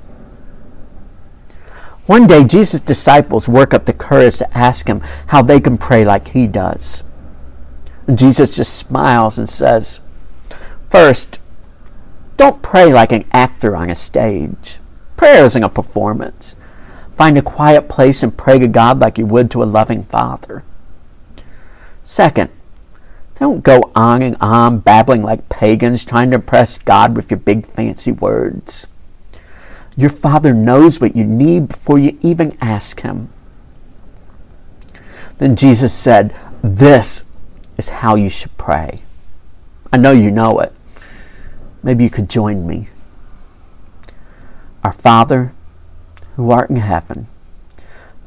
One 2.07 2.27
day, 2.27 2.43
Jesus' 2.43 2.81
disciples 2.81 3.47
work 3.47 3.73
up 3.73 3.85
the 3.85 3.93
courage 3.93 4.37
to 4.39 4.57
ask 4.57 4.87
him 4.87 5.01
how 5.27 5.41
they 5.41 5.59
can 5.59 5.77
pray 5.77 6.03
like 6.03 6.29
he 6.29 6.47
does. 6.47 7.03
And 8.07 8.17
Jesus 8.17 8.55
just 8.55 8.75
smiles 8.75 9.37
and 9.37 9.47
says, 9.47 9.99
First, 10.89 11.39
don't 12.37 12.61
pray 12.61 12.91
like 12.91 13.11
an 13.11 13.25
actor 13.31 13.75
on 13.75 13.89
a 13.89 13.95
stage. 13.95 14.79
Prayer 15.15 15.45
isn't 15.45 15.63
a 15.63 15.69
performance. 15.69 16.55
Find 17.15 17.37
a 17.37 17.43
quiet 17.43 17.87
place 17.87 18.23
and 18.23 18.35
pray 18.35 18.57
to 18.57 18.67
God 18.67 18.99
like 18.99 19.19
you 19.19 19.25
would 19.27 19.51
to 19.51 19.61
a 19.61 19.65
loving 19.65 20.01
father. 20.01 20.63
Second, 22.03 22.49
don't 23.35 23.63
go 23.63 23.91
on 23.95 24.21
and 24.21 24.35
on 24.41 24.79
babbling 24.79 25.21
like 25.21 25.49
pagans 25.49 26.03
trying 26.03 26.31
to 26.31 26.35
impress 26.35 26.77
God 26.77 27.15
with 27.15 27.29
your 27.29 27.39
big 27.39 27.65
fancy 27.65 28.11
words. 28.11 28.87
Your 30.01 30.09
Father 30.09 30.51
knows 30.51 30.99
what 30.99 31.15
you 31.15 31.23
need 31.23 31.67
before 31.67 31.99
you 31.99 32.17
even 32.23 32.57
ask 32.59 33.01
Him. 33.01 33.29
Then 35.37 35.55
Jesus 35.55 35.93
said, 35.93 36.35
This 36.63 37.23
is 37.77 37.89
how 37.89 38.15
you 38.15 38.27
should 38.27 38.57
pray. 38.57 39.03
I 39.93 39.97
know 39.97 40.11
you 40.11 40.31
know 40.31 40.59
it. 40.59 40.73
Maybe 41.83 42.03
you 42.03 42.09
could 42.09 42.31
join 42.31 42.65
me. 42.65 42.89
Our 44.83 44.91
Father, 44.91 45.53
who 46.35 46.49
art 46.49 46.71
in 46.71 46.77
heaven, 46.77 47.27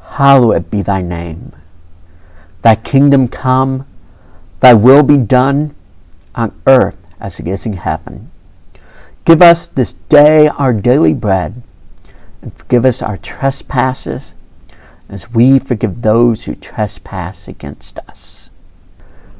hallowed 0.01 0.71
be 0.71 0.81
thy 0.81 1.01
name. 1.01 1.51
Thy 2.61 2.75
kingdom 2.75 3.27
come, 3.27 3.85
thy 4.61 4.73
will 4.73 5.03
be 5.03 5.17
done 5.17 5.75
on 6.35 6.57
earth 6.67 6.95
as 7.19 7.37
it 7.41 7.49
is 7.49 7.65
in 7.65 7.73
heaven. 7.73 8.31
Give 9.25 9.41
us 9.41 9.67
this 9.67 9.93
day 9.93 10.47
our 10.47 10.71
daily 10.71 11.13
bread, 11.13 11.63
and 12.41 12.53
forgive 12.55 12.85
us 12.85 13.01
our 13.01 13.17
trespasses, 13.17 14.35
as 15.09 15.31
we 15.31 15.59
forgive 15.59 16.01
those 16.01 16.45
who 16.45 16.55
trespass 16.55 17.47
against 17.47 17.97
us. 18.07 18.51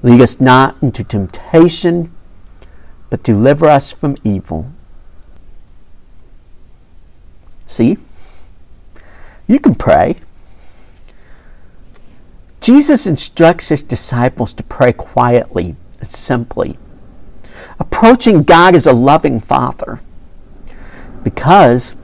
Lead 0.01 0.21
us 0.21 0.39
not 0.39 0.75
into 0.81 1.03
temptation, 1.03 2.11
but 3.09 3.23
deliver 3.23 3.67
us 3.67 3.91
from 3.91 4.17
evil. 4.23 4.71
See? 7.65 7.97
You 9.47 9.59
can 9.59 9.75
pray. 9.75 10.17
Jesus 12.59 13.05
instructs 13.05 13.69
his 13.69 13.83
disciples 13.83 14.51
to 14.53 14.63
pray 14.63 14.93
quietly 14.93 15.75
and 15.99 16.09
simply, 16.09 16.79
approaching 17.79 18.43
God 18.43 18.75
as 18.75 18.87
a 18.87 18.93
loving 18.93 19.39
Father, 19.39 19.99
because 21.23 21.95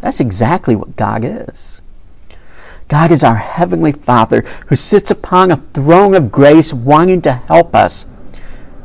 that's 0.00 0.20
exactly 0.20 0.76
what 0.76 0.96
God 0.96 1.24
is. 1.24 1.80
God 2.88 3.12
is 3.12 3.22
our 3.22 3.36
Heavenly 3.36 3.92
Father 3.92 4.40
who 4.68 4.76
sits 4.76 5.10
upon 5.10 5.50
a 5.50 5.56
throne 5.74 6.14
of 6.14 6.32
grace 6.32 6.72
wanting 6.72 7.20
to 7.22 7.32
help 7.32 7.74
us 7.74 8.06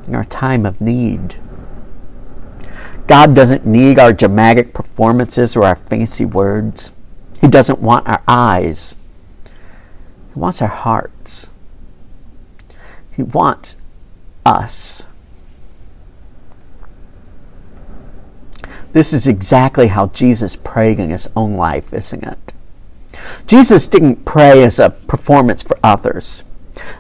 in 0.08 0.14
our 0.14 0.26
time 0.26 0.66
of 0.66 0.82
need. 0.82 1.36
God 3.08 3.36
doesn't 3.36 3.66
need 3.66 4.00
our 4.00 4.14
dramatic 4.14 4.74
performances 4.74 5.56
or 5.56 5.64
our 5.64 5.76
fancy 5.76 6.26
words. 6.26 6.92
He 7.40 7.48
doesn't 7.48 7.80
want 7.80 8.08
our 8.08 8.22
eyes. 8.28 8.96
He 10.34 10.40
wants 10.40 10.62
our 10.62 10.68
hearts. 10.68 11.48
He 13.16 13.24
wants 13.24 13.78
us. 14.46 15.06
This 18.94 19.12
is 19.12 19.28
exactly 19.28 19.88
how 19.88 20.08
Jesus 20.08 20.56
prayed 20.56 21.00
in 21.00 21.10
his 21.10 21.28
own 21.36 21.56
life, 21.56 21.92
isn't 21.92 22.24
it? 22.24 22.54
Jesus 23.48 23.88
didn't 23.88 24.24
pray 24.24 24.64
as 24.64 24.80
a 24.80 24.92
performance 24.92 25.64
for 25.64 25.78
others. 25.84 26.44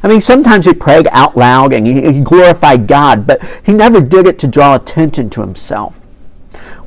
I 0.03 0.07
mean, 0.07 0.21
sometimes 0.21 0.65
he 0.65 0.73
prayed 0.73 1.07
out 1.11 1.37
loud 1.37 1.71
and 1.71 1.87
he, 1.87 2.19
glorified 2.21 2.87
God, 2.87 3.25
but 3.25 3.43
he 3.63 3.73
never 3.73 4.01
did 4.01 4.27
it 4.27 4.37
to 4.39 4.47
draw 4.47 4.75
attention 4.75 5.29
to 5.31 5.41
himself. 5.41 6.05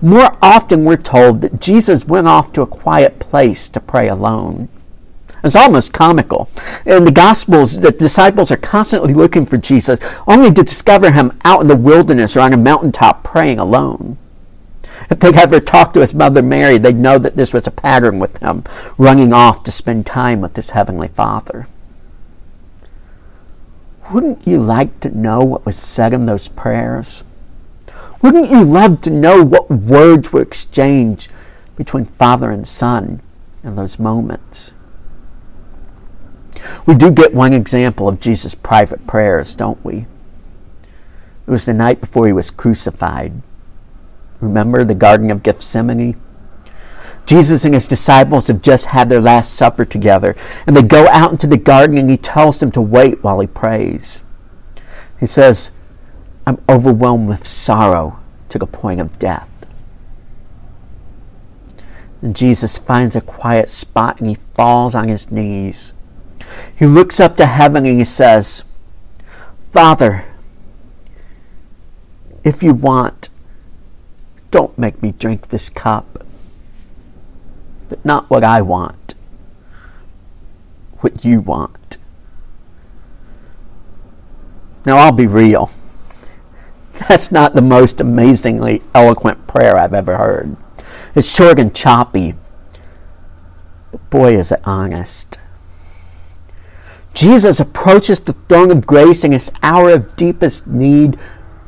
More 0.03 0.37
often, 0.43 0.85
we're 0.85 0.97
told 0.97 1.41
that 1.41 1.61
Jesus 1.61 2.05
went 2.05 2.29
off 2.29 2.53
to 2.53 2.63
a 2.63 2.67
quiet 2.67 3.19
place 3.19 3.69
to 3.71 3.81
pray 3.81 4.09
alone. 4.09 4.69
It's 5.43 5.57
almost 5.57 5.93
comical. 5.93 6.49
In 6.85 7.05
the 7.05 7.13
Gospels, 7.13 7.81
the 7.81 7.93
disciples 7.93 8.51
are 8.51 8.57
constantly 8.57 9.15
looking 9.15 9.47
for 9.47 9.57
Jesus, 9.57 10.01
only 10.27 10.53
to 10.53 10.63
discover 10.63 11.13
him 11.13 11.39
out 11.45 11.61
in 11.61 11.69
the 11.69 11.77
wilderness 11.77 12.37
or 12.37 12.41
on 12.41 12.53
a 12.53 12.57
mountaintop 12.57 13.23
praying 13.23 13.59
alone. 13.59 14.19
If 15.09 15.21
they'd 15.21 15.37
ever 15.37 15.61
talked 15.61 15.95
to 15.95 16.01
his 16.01 16.15
mother 16.15 16.43
Mary, 16.43 16.79
they'd 16.79 16.97
know 16.97 17.19
that 17.19 17.37
this 17.37 17.53
was 17.53 17.67
a 17.67 17.71
pattern 17.71 18.19
with 18.19 18.39
him, 18.39 18.65
running 18.99 19.33
off 19.33 19.63
to 19.65 19.71
spend 19.71 20.07
time 20.07 20.41
with 20.41 20.57
his 20.57 20.71
heavenly 20.71 21.09
Father. 21.09 21.67
Wouldn't 24.13 24.47
you 24.47 24.59
like 24.59 25.01
to 25.01 25.11
know 25.11 25.41
what 25.41 25.67
was 25.67 25.77
said 25.77 26.13
in 26.13 26.27
those 26.27 26.49
prayers? 26.49 27.25
Wouldn't 28.23 28.51
you 28.51 28.63
love 28.63 29.01
to 29.03 29.11
know 29.11 29.43
what 29.43 29.71
words 29.71 30.33
were 30.33 30.43
exchanged 30.43 31.31
between 31.77 32.05
father 32.05 32.51
and 32.51 32.67
son 32.67 33.21
in 33.63 33.77
those 33.77 33.99
moments? 33.99 34.73
We 36.87 36.95
do 36.95 37.11
get 37.11 37.35
one 37.35 37.53
example 37.53 38.09
of 38.09 38.21
Jesus' 38.21 38.55
private 38.55 39.07
prayers, 39.07 39.54
don't 39.54 39.85
we? 39.85 40.07
It 41.47 41.50
was 41.50 41.67
the 41.67 41.75
night 41.75 42.00
before 42.00 42.26
he 42.26 42.33
was 42.33 42.50
crucified. 42.50 43.43
Remember 44.41 44.85
the 44.85 44.95
Garden 44.95 45.31
of 45.31 45.43
Gethsemane? 45.43 46.21
Jesus 47.27 47.65
and 47.65 47.75
his 47.75 47.89
disciples 47.89 48.47
have 48.47 48.63
just 48.63 48.87
had 48.87 49.09
their 49.09 49.21
Last 49.21 49.55
Supper 49.55 49.85
together, 49.85 50.37
and 50.67 50.77
they 50.77 50.83
go 50.83 51.09
out 51.09 51.33
into 51.33 51.49
the 51.49 51.57
garden 51.57 51.99
and 51.99 52.09
he 52.09 52.17
tells 52.17 52.61
them 52.61 52.71
to 52.71 52.81
wait 52.81 53.25
while 53.25 53.41
he 53.41 53.49
prays. 53.49 54.23
He 55.19 55.27
says, 55.27 55.73
I'm 56.47 56.63
overwhelmed 56.69 57.29
with 57.29 57.47
sorrow 57.47 58.21
to 58.51 58.59
the 58.59 58.67
point 58.67 59.01
of 59.01 59.19
death. 59.19 59.51
And 62.23 62.37
Jesus 62.37 62.79
finds 62.79 63.17
a 63.17 63.21
quiet 63.21 63.69
spot 63.69 64.21
and 64.21 64.29
he 64.29 64.37
falls 64.55 64.95
on 64.95 65.09
his 65.09 65.31
knees. 65.31 65.93
He 66.77 66.87
looks 66.87 67.19
up 67.19 67.37
to 67.37 67.47
heaven 67.47 67.85
and 67.85 67.99
he 67.99 68.05
says, 68.05 68.63
Father, 69.73 70.25
if 72.45 72.63
you 72.63 72.73
want, 72.73 73.29
don't 74.50 74.76
make 74.78 75.02
me 75.02 75.13
drink 75.13 75.49
this 75.49 75.69
cup, 75.69 76.25
but 77.89 78.04
not 78.04 78.30
what 78.30 78.45
I 78.45 78.63
want, 78.63 79.15
what 80.99 81.25
you 81.25 81.41
want. 81.41 81.99
Now, 84.85 84.99
I'll 84.99 85.13
be 85.13 85.26
real. 85.26 85.71
That's 87.09 87.32
not 87.32 87.54
the 87.54 87.63
most 87.63 88.00
amazingly 88.00 88.82
eloquent 88.95 89.47
prayer 89.47 89.76
I've 89.76 89.93
ever 89.93 90.17
heard. 90.17 90.56
It's 91.15 91.35
short 91.35 91.59
and 91.59 91.75
choppy, 91.75 92.35
but 93.91 94.11
boy, 94.11 94.37
is 94.37 94.52
it 94.52 94.61
honest. 94.65 95.39
Jesus 97.15 97.59
approaches 97.59 98.21
the 98.21 98.35
throne 98.35 98.71
of 98.71 98.87
grace 98.87 99.25
in 99.25 99.32
his 99.32 99.50
hour 99.63 99.91
of 99.91 100.17
deepest 100.17 100.67
need 100.67 101.19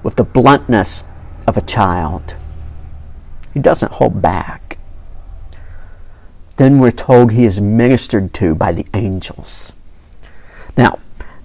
with 0.02 0.16
the 0.16 0.24
bluntness 0.24 1.02
of 1.46 1.56
a 1.56 1.62
child. 1.62 2.36
He 3.58 3.62
doesn't 3.62 3.90
hold 3.90 4.22
back. 4.22 4.78
Then 6.58 6.78
we're 6.78 6.92
told 6.92 7.32
he 7.32 7.44
is 7.44 7.60
ministered 7.60 8.32
to 8.34 8.54
by 8.54 8.70
the 8.70 8.86
angels. 8.94 9.74
Now, 10.76 11.00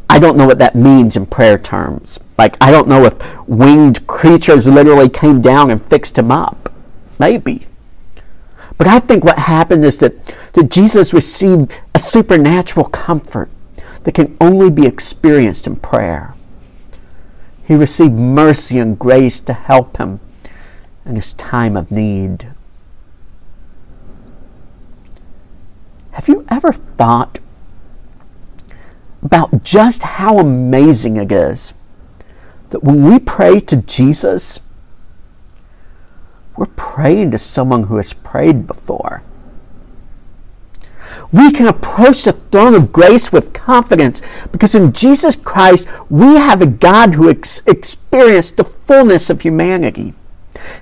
I 0.07 0.19
don't 0.19 0.37
know 0.37 0.45
what 0.45 0.59
that 0.59 0.75
means 0.75 1.15
in 1.15 1.25
prayer 1.25 1.57
terms. 1.57 2.19
Like, 2.37 2.55
I 2.61 2.69
don't 2.69 2.87
know 2.87 3.05
if 3.05 3.47
winged 3.47 4.05
creatures 4.05 4.67
literally 4.67 5.09
came 5.09 5.41
down 5.41 5.71
and 5.71 5.83
fixed 5.83 6.15
him 6.15 6.29
up. 6.29 6.71
Maybe. 7.17 7.65
But 8.77 8.85
I 8.85 8.99
think 8.99 9.23
what 9.23 9.39
happened 9.39 9.83
is 9.83 9.97
that, 9.97 10.35
that 10.53 10.69
Jesus 10.69 11.15
received 11.15 11.75
a 11.95 11.99
supernatural 11.99 12.89
comfort 12.89 13.49
that 14.03 14.13
can 14.13 14.37
only 14.39 14.69
be 14.69 14.85
experienced 14.85 15.65
in 15.65 15.77
prayer. 15.77 16.35
He 17.63 17.73
received 17.73 18.13
mercy 18.13 18.77
and 18.77 18.99
grace 18.99 19.39
to 19.39 19.53
help 19.53 19.97
him 19.97 20.19
in 21.05 21.15
his 21.15 21.33
time 21.33 21.75
of 21.75 21.91
need. 21.91 22.53
Have 26.11 26.27
you 26.27 26.45
ever 26.49 26.71
thought 26.73 27.39
about 29.23 29.63
just 29.63 30.03
how 30.03 30.37
amazing 30.37 31.15
it 31.17 31.31
is 31.31 31.73
that 32.69 32.83
when 32.83 33.03
we 33.03 33.19
pray 33.19 33.59
to 33.59 33.77
Jesus, 33.77 34.59
we're 36.57 36.65
praying 36.65 37.31
to 37.31 37.37
someone 37.37 37.83
who 37.83 37.95
has 37.97 38.13
prayed 38.13 38.67
before. 38.67 39.23
We 41.31 41.51
can 41.51 41.67
approach 41.67 42.23
the 42.23 42.33
throne 42.33 42.75
of 42.75 42.91
grace 42.91 43.31
with 43.31 43.53
confidence 43.53 44.21
because 44.51 44.75
in 44.75 44.93
Jesus 44.93 45.35
Christ 45.35 45.87
we 46.09 46.35
have 46.35 46.61
a 46.61 46.67
God 46.67 47.15
who 47.15 47.29
ex- 47.29 47.61
experienced 47.65 48.57
the 48.57 48.63
fullness 48.63 49.29
of 49.29 49.41
humanity. 49.41 50.13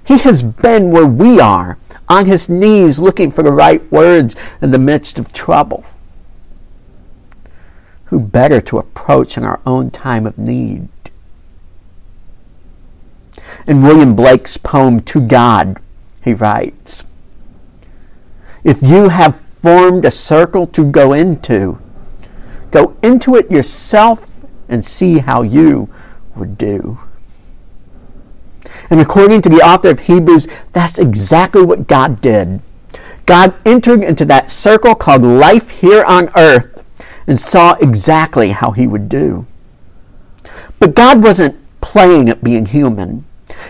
He 0.03 0.17
has 0.19 0.43
been 0.43 0.91
where 0.91 1.05
we 1.05 1.39
are, 1.39 1.77
on 2.09 2.25
his 2.25 2.49
knees 2.49 2.99
looking 2.99 3.31
for 3.31 3.43
the 3.43 3.51
right 3.51 3.89
words 3.91 4.35
in 4.61 4.71
the 4.71 4.79
midst 4.79 5.17
of 5.17 5.31
trouble. 5.31 5.85
Who 8.05 8.19
better 8.19 8.59
to 8.61 8.77
approach 8.77 9.37
in 9.37 9.43
our 9.43 9.61
own 9.65 9.89
time 9.91 10.27
of 10.27 10.37
need? 10.37 10.89
In 13.65 13.81
William 13.81 14.15
Blake's 14.15 14.57
poem, 14.57 14.99
To 15.01 15.21
God, 15.21 15.79
he 16.21 16.33
writes 16.33 17.05
If 18.63 18.81
you 18.81 19.09
have 19.09 19.39
formed 19.39 20.03
a 20.03 20.11
circle 20.11 20.67
to 20.67 20.83
go 20.83 21.13
into, 21.13 21.79
go 22.71 22.97
into 23.01 23.35
it 23.35 23.49
yourself 23.49 24.41
and 24.67 24.85
see 24.85 25.19
how 25.19 25.43
you 25.43 25.87
would 26.35 26.57
do. 26.57 26.99
And 28.91 28.99
according 28.99 29.41
to 29.43 29.49
the 29.49 29.65
author 29.65 29.89
of 29.89 30.01
Hebrews, 30.01 30.47
that's 30.73 30.99
exactly 30.99 31.63
what 31.63 31.87
God 31.87 32.21
did. 32.21 32.59
God 33.25 33.53
entered 33.65 34.03
into 34.03 34.25
that 34.25 34.51
circle 34.51 34.95
called 34.95 35.23
life 35.23 35.69
here 35.79 36.03
on 36.03 36.29
earth 36.35 36.83
and 37.25 37.39
saw 37.39 37.75
exactly 37.75 38.51
how 38.51 38.71
he 38.71 38.85
would 38.85 39.07
do. 39.07 39.47
But 40.77 40.93
God 40.93 41.23
wasn't 41.23 41.57
playing 41.79 42.29
at 42.29 42.43
being 42.43 42.65
human. 42.65 43.25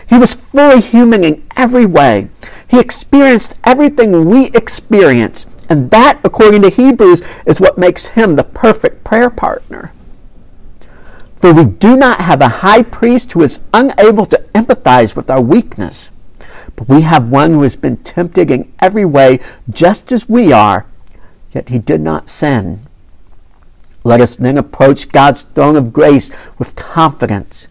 He 0.08 0.18
was 0.18 0.34
fully 0.34 0.82
human 0.82 1.24
in 1.24 1.44
every 1.56 1.86
way. 1.86 2.30
He 2.68 2.80
experienced 2.80 3.56
everything 3.64 4.26
we 4.26 4.48
experience, 4.48 5.46
And 5.70 5.92
that, 5.92 6.20
according 6.24 6.64
to 6.64 6.70
Hebrews, 6.70 7.22
is 7.46 7.60
what 7.60 7.78
makes 7.78 8.08
him 8.08 8.36
the 8.36 8.44
perfect 8.44 9.04
prayer 9.04 9.30
partner. 9.30 9.94
For 11.42 11.54
we 11.54 11.66
do 11.66 11.98
not 11.98 12.22
have 12.22 12.40
a 12.40 12.48
high 12.48 12.84
priest 12.84 13.32
who 13.32 13.42
is 13.42 13.62
unable 13.74 14.28
to 14.28 14.38
empathize 14.54 15.16
with 15.16 15.30
our 15.30 15.42
weakness, 15.42 16.12
but 16.76 16.88
we 16.88 17.02
have 17.02 17.32
one 17.32 17.52
who 17.52 17.64
has 17.64 17.76
been 17.76 17.98
tempted 17.98 18.52
in 18.52 18.72
every 18.80 19.06
way 19.06 19.40
just 19.68 20.12
as 20.12 20.30
we 20.30 20.54
are, 20.54 20.86
yet 21.52 21.70
he 21.70 21.80
did 21.80 22.00
not 22.00 22.30
sin. 22.30 22.82
Let 24.04 24.22
us 24.22 24.36
then 24.36 24.58
approach 24.58 25.10
God's 25.10 25.42
throne 25.42 25.76
of 25.76 25.92
grace 25.92 26.32
with 26.60 26.76
confidence 26.76 27.68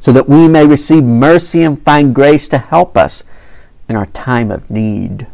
so 0.00 0.12
that 0.12 0.28
we 0.28 0.46
may 0.46 0.66
receive 0.66 1.02
mercy 1.02 1.62
and 1.62 1.82
find 1.82 2.14
grace 2.14 2.46
to 2.48 2.58
help 2.58 2.94
us 2.94 3.24
in 3.88 3.96
our 3.96 4.06
time 4.06 4.50
of 4.50 4.70
need. 4.70 5.26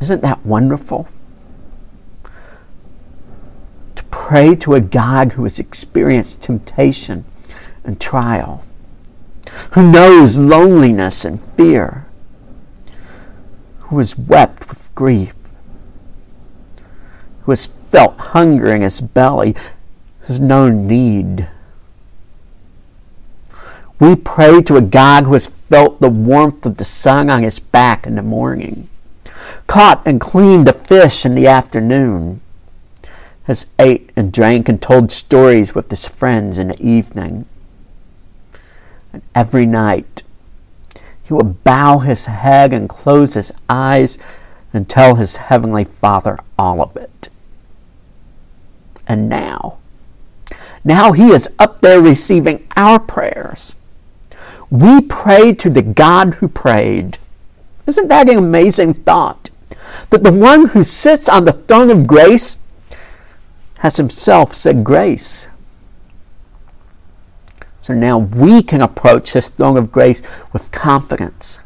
Isn't 0.00 0.22
that 0.22 0.46
wonderful? 0.46 1.08
To 3.96 4.04
pray 4.28 4.54
to 4.54 4.74
a 4.74 4.80
God 4.82 5.32
who 5.32 5.44
has 5.44 5.58
experienced 5.58 6.42
temptation 6.42 7.24
and 7.82 7.98
trial, 7.98 8.62
who 9.70 9.90
knows 9.90 10.36
loneliness 10.36 11.24
and 11.24 11.42
fear, 11.54 12.04
who 13.78 13.96
has 13.96 14.18
wept 14.18 14.68
with 14.68 14.94
grief, 14.94 15.32
who 17.40 17.52
has 17.52 17.68
felt 17.88 18.18
hunger 18.18 18.74
in 18.74 18.82
his 18.82 19.00
belly, 19.00 19.54
who 20.20 20.26
has 20.26 20.38
known 20.38 20.86
need. 20.86 21.48
We 23.98 24.14
pray 24.14 24.60
to 24.60 24.76
a 24.76 24.82
God 24.82 25.24
who 25.24 25.32
has 25.32 25.46
felt 25.46 26.02
the 26.02 26.10
warmth 26.10 26.66
of 26.66 26.76
the 26.76 26.84
sun 26.84 27.30
on 27.30 27.44
his 27.44 27.60
back 27.60 28.06
in 28.06 28.16
the 28.16 28.22
morning, 28.22 28.90
caught 29.66 30.02
and 30.04 30.20
cleaned 30.20 30.66
the 30.66 30.74
fish 30.74 31.24
in 31.24 31.34
the 31.34 31.46
afternoon, 31.46 32.42
has 33.48 33.66
ate 33.78 34.12
and 34.14 34.30
drank 34.30 34.68
and 34.68 34.80
told 34.80 35.10
stories 35.10 35.74
with 35.74 35.88
his 35.88 36.06
friends 36.06 36.58
in 36.58 36.68
the 36.68 36.82
evening. 36.82 37.46
And 39.10 39.22
every 39.34 39.64
night 39.64 40.22
he 41.24 41.32
will 41.32 41.56
bow 41.64 42.00
his 42.00 42.26
head 42.26 42.74
and 42.74 42.90
close 42.90 43.32
his 43.32 43.50
eyes 43.66 44.18
and 44.74 44.86
tell 44.86 45.14
his 45.14 45.36
heavenly 45.36 45.84
Father 45.84 46.38
all 46.58 46.82
of 46.82 46.94
it. 46.94 47.30
And 49.06 49.30
now, 49.30 49.78
now 50.84 51.12
he 51.12 51.30
is 51.30 51.48
up 51.58 51.80
there 51.80 52.02
receiving 52.02 52.66
our 52.76 53.00
prayers. 53.00 53.74
We 54.68 55.00
pray 55.00 55.54
to 55.54 55.70
the 55.70 55.80
God 55.80 56.34
who 56.34 56.48
prayed. 56.48 57.16
Isn't 57.86 58.08
that 58.08 58.28
an 58.28 58.36
amazing 58.36 58.92
thought? 58.92 59.48
That 60.10 60.22
the 60.22 60.32
one 60.32 60.66
who 60.68 60.84
sits 60.84 61.30
on 61.30 61.46
the 61.46 61.52
throne 61.52 61.88
of 61.88 62.06
grace 62.06 62.58
has 63.78 63.96
himself 63.96 64.54
said 64.54 64.84
grace. 64.84 65.46
So 67.80 67.94
now 67.94 68.18
we 68.18 68.62
can 68.62 68.82
approach 68.82 69.32
this 69.32 69.50
throne 69.50 69.76
of 69.76 69.92
grace 69.92 70.22
with 70.52 70.70
confidence. 70.72 71.60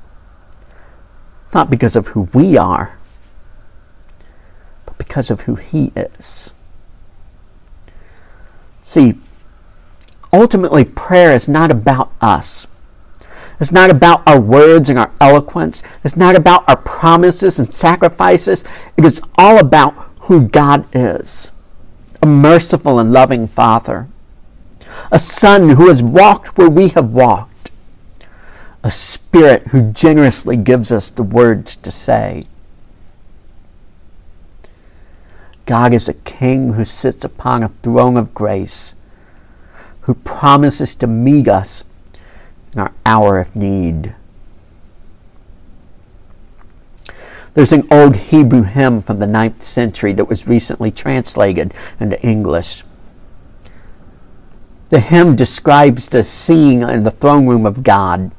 Not 1.55 1.70
because 1.70 1.96
of 1.96 2.09
who 2.09 2.29
we 2.33 2.57
are, 2.57 2.98
but 4.87 4.98
because 4.98 5.31
of 5.31 5.42
who 5.42 5.57
he 5.57 5.92
is. 5.96 6.53
See, 8.83 9.14
ultimately, 10.33 10.85
prayer 10.85 11.33
is 11.33 11.48
not 11.48 11.70
about 11.70 12.12
us. 12.20 12.66
It's 13.59 13.72
not 13.72 13.90
about 13.90 14.27
our 14.27 14.40
words 14.40 14.88
and 14.88 14.98
our 14.98 15.12
eloquence. 15.20 15.83
It's 16.05 16.16
not 16.16 16.37
about 16.37 16.68
our 16.68 16.77
promises 16.77 17.59
and 17.59 17.72
sacrifices. 17.72 18.64
It 18.96 19.05
is 19.05 19.22
all 19.38 19.59
about 19.59 19.94
who 20.22 20.48
God 20.48 20.87
is 20.94 21.52
a 22.23 22.27
merciful 22.27 23.01
and 23.01 23.13
loving 23.13 23.49
Father, 23.49 24.07
a 25.11 25.19
Son 25.19 25.71
who 25.71 25.89
has 25.89 26.03
walked 26.03 26.57
where 26.57 26.71
we 26.71 26.89
have 26.91 27.13
walked, 27.13 27.73
a 28.85 28.91
Spirit 28.91 29.69
who 29.69 29.93
generously 29.93 30.57
gives 30.57 30.93
us 30.93 31.11
the 31.11 31.25
words 31.25 31.75
to 31.77 31.91
say. 31.91 32.47
God 35.67 35.93
is 35.93 36.09
a 36.09 36.15
king 36.15 36.75
who 36.75 36.85
sits 36.85 37.25
upon 37.25 37.63
a 37.63 37.69
throne 37.69 38.17
of 38.17 38.35
grace, 38.35 38.95
who 40.03 40.15
promises 40.15 40.95
to 40.97 41.07
meet 41.07 41.49
us 41.49 41.83
in 42.73 42.81
our 42.81 42.93
hour 43.05 43.41
of 43.41 43.57
need. 43.57 44.15
There's 47.55 47.73
an 47.73 47.87
old 47.91 48.17
Hebrew 48.17 48.62
hymn 48.62 49.03
from 49.03 49.19
the 49.19 49.27
ninth 49.27 49.62
century 49.62 50.12
that 50.15 50.29
was 50.29 50.49
recently 50.49 50.91
translated 50.91 51.75
into 52.01 52.21
English. 52.23 52.83
The 54.88 55.01
hymn 55.01 55.37
describes 55.37 56.09
the 56.09 56.23
scene 56.23 56.83
in 56.83 57.05
the 57.05 57.11
throne 57.11 57.47
room 57.47 57.67
of 57.67 57.83
God. 57.83 58.31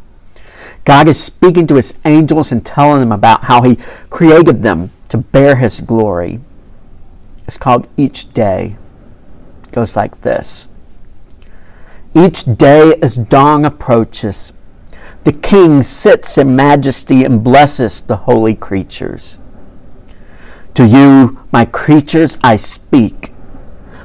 God 0.86 1.08
is 1.08 1.22
speaking 1.22 1.68
to 1.68 1.76
his 1.76 1.94
angels 2.06 2.52
and 2.52 2.66
telling 2.66 3.00
them 3.00 3.12
about 3.12 3.46
how 3.46 3.62
he 3.62 3.78
created 4.10 4.64
them 4.64 4.92
to 5.10 5.18
bear 5.18 5.56
his 5.56 5.80
glory. 5.80 6.42
It's 7.48 7.58
called 7.58 7.88
Each 7.98 8.32
Day. 8.34 8.78
It 9.64 9.72
goes 9.72 9.96
like 9.96 10.22
this 10.22 10.68
Each 12.16 12.44
day 12.44 12.96
as 13.02 13.16
dawn 13.16 13.66
approaches, 13.66 14.52
the 15.24 15.32
king 15.32 15.84
sits 15.84 16.38
in 16.38 16.56
majesty 16.56 17.24
and 17.24 17.44
blesses 17.44 18.02
the 18.02 18.18
holy 18.18 18.56
creatures. 18.56 19.38
To 20.76 20.86
you, 20.86 21.40
my 21.52 21.66
creatures, 21.66 22.38
I 22.44 22.56
speak. 22.56 23.32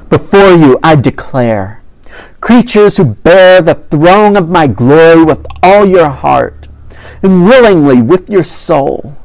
Before 0.09 0.53
you, 0.53 0.79
I 0.83 0.95
declare. 0.95 1.81
Creatures 2.41 2.97
who 2.97 3.05
bear 3.05 3.61
the 3.61 3.75
throne 3.75 4.37
of 4.37 4.49
my 4.49 4.67
glory 4.67 5.23
with 5.23 5.45
all 5.61 5.85
your 5.85 6.09
heart 6.09 6.67
and 7.21 7.43
willingly 7.43 8.01
with 8.01 8.29
your 8.29 8.43
soul. 8.43 9.15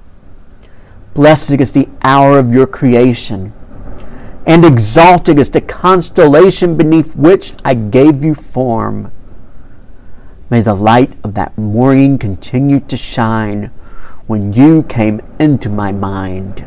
Blessed 1.15 1.61
is 1.61 1.73
the 1.73 1.89
hour 2.03 2.39
of 2.39 2.53
your 2.53 2.67
creation 2.67 3.53
and 4.47 4.65
exalted 4.65 5.39
is 5.39 5.51
the 5.51 5.61
constellation 5.61 6.77
beneath 6.77 7.17
which 7.17 7.53
I 7.65 7.75
gave 7.75 8.23
you 8.23 8.35
form. 8.35 9.11
May 10.55 10.61
the 10.61 10.73
light 10.73 11.11
of 11.25 11.35
that 11.35 11.59
morning 11.59 12.17
continue 12.17 12.79
to 12.79 12.97
shine 12.97 13.73
when 14.29 14.53
you 14.53 14.85
came 14.85 15.21
into 15.41 15.69
my 15.69 15.91
mind. 15.91 16.65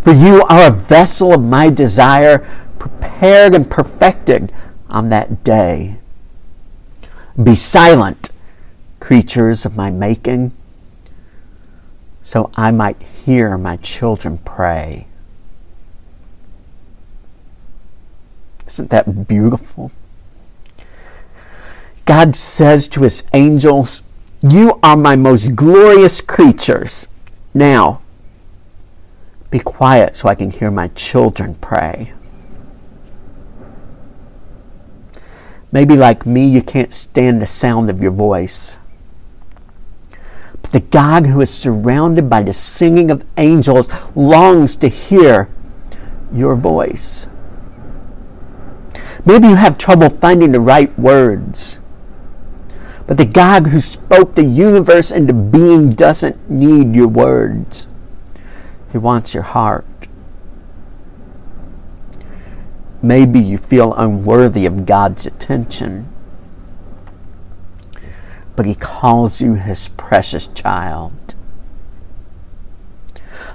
For 0.00 0.14
you 0.14 0.42
are 0.44 0.68
a 0.68 0.74
vessel 0.74 1.34
of 1.34 1.44
my 1.44 1.68
desire, 1.68 2.38
prepared 2.78 3.54
and 3.54 3.70
perfected 3.70 4.50
on 4.88 5.10
that 5.10 5.44
day. 5.44 5.98
Be 7.36 7.54
silent, 7.54 8.30
creatures 8.98 9.66
of 9.66 9.76
my 9.76 9.90
making, 9.90 10.52
so 12.22 12.50
I 12.56 12.70
might 12.70 13.02
hear 13.26 13.58
my 13.58 13.76
children 13.76 14.38
pray. 14.38 15.06
Isn't 18.66 18.88
that 18.88 19.28
beautiful? 19.28 19.92
God 22.06 22.36
says 22.36 22.86
to 22.88 23.02
his 23.02 23.24
angels, 23.34 24.00
You 24.40 24.78
are 24.82 24.96
my 24.96 25.16
most 25.16 25.56
glorious 25.56 26.20
creatures. 26.20 27.08
Now, 27.52 28.00
be 29.50 29.58
quiet 29.58 30.14
so 30.14 30.28
I 30.28 30.36
can 30.36 30.50
hear 30.50 30.70
my 30.70 30.86
children 30.88 31.56
pray. 31.56 32.12
Maybe, 35.72 35.96
like 35.96 36.24
me, 36.24 36.46
you 36.46 36.62
can't 36.62 36.92
stand 36.92 37.42
the 37.42 37.46
sound 37.46 37.90
of 37.90 38.00
your 38.00 38.12
voice. 38.12 38.76
But 40.62 40.70
the 40.70 40.80
God 40.80 41.26
who 41.26 41.40
is 41.40 41.52
surrounded 41.52 42.30
by 42.30 42.42
the 42.42 42.52
singing 42.52 43.10
of 43.10 43.24
angels 43.36 43.88
longs 44.14 44.76
to 44.76 44.88
hear 44.88 45.48
your 46.32 46.54
voice. 46.54 47.26
Maybe 49.24 49.48
you 49.48 49.56
have 49.56 49.76
trouble 49.76 50.08
finding 50.08 50.52
the 50.52 50.60
right 50.60 50.96
words. 50.96 51.80
But 53.06 53.18
the 53.18 53.24
God 53.24 53.68
who 53.68 53.80
spoke 53.80 54.34
the 54.34 54.44
universe 54.44 55.10
into 55.12 55.32
being 55.32 55.92
doesn't 55.92 56.50
need 56.50 56.96
your 56.96 57.08
words. 57.08 57.86
He 58.90 58.98
wants 58.98 59.32
your 59.32 59.44
heart. 59.44 59.84
Maybe 63.02 63.38
you 63.38 63.58
feel 63.58 63.94
unworthy 63.94 64.66
of 64.66 64.86
God's 64.86 65.26
attention. 65.26 66.08
But 68.56 68.66
He 68.66 68.74
calls 68.74 69.40
you 69.40 69.54
His 69.54 69.88
precious 69.90 70.48
child. 70.48 71.12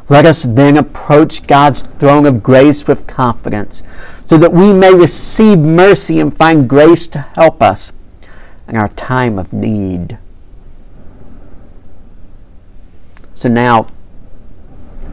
Let 0.07 0.25
us 0.25 0.43
then 0.43 0.77
approach 0.77 1.47
God's 1.47 1.81
throne 1.81 2.25
of 2.25 2.43
grace 2.43 2.87
with 2.87 3.07
confidence 3.07 3.83
so 4.25 4.37
that 4.37 4.53
we 4.53 4.71
may 4.71 4.93
receive 4.93 5.59
mercy 5.59 6.19
and 6.19 6.35
find 6.35 6.69
grace 6.69 7.07
to 7.07 7.19
help 7.19 7.61
us 7.61 7.91
in 8.71 8.77
our 8.77 8.88
time 8.88 9.38
of 9.38 9.53
need. 9.53 10.17
So 13.36 13.49
now, 13.49 13.88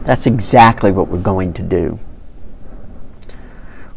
That's 0.04 0.26
exactly 0.26 0.90
what 0.90 1.08
we're 1.08 1.20
going 1.20 1.52
to 1.52 1.62
do. 1.62 1.98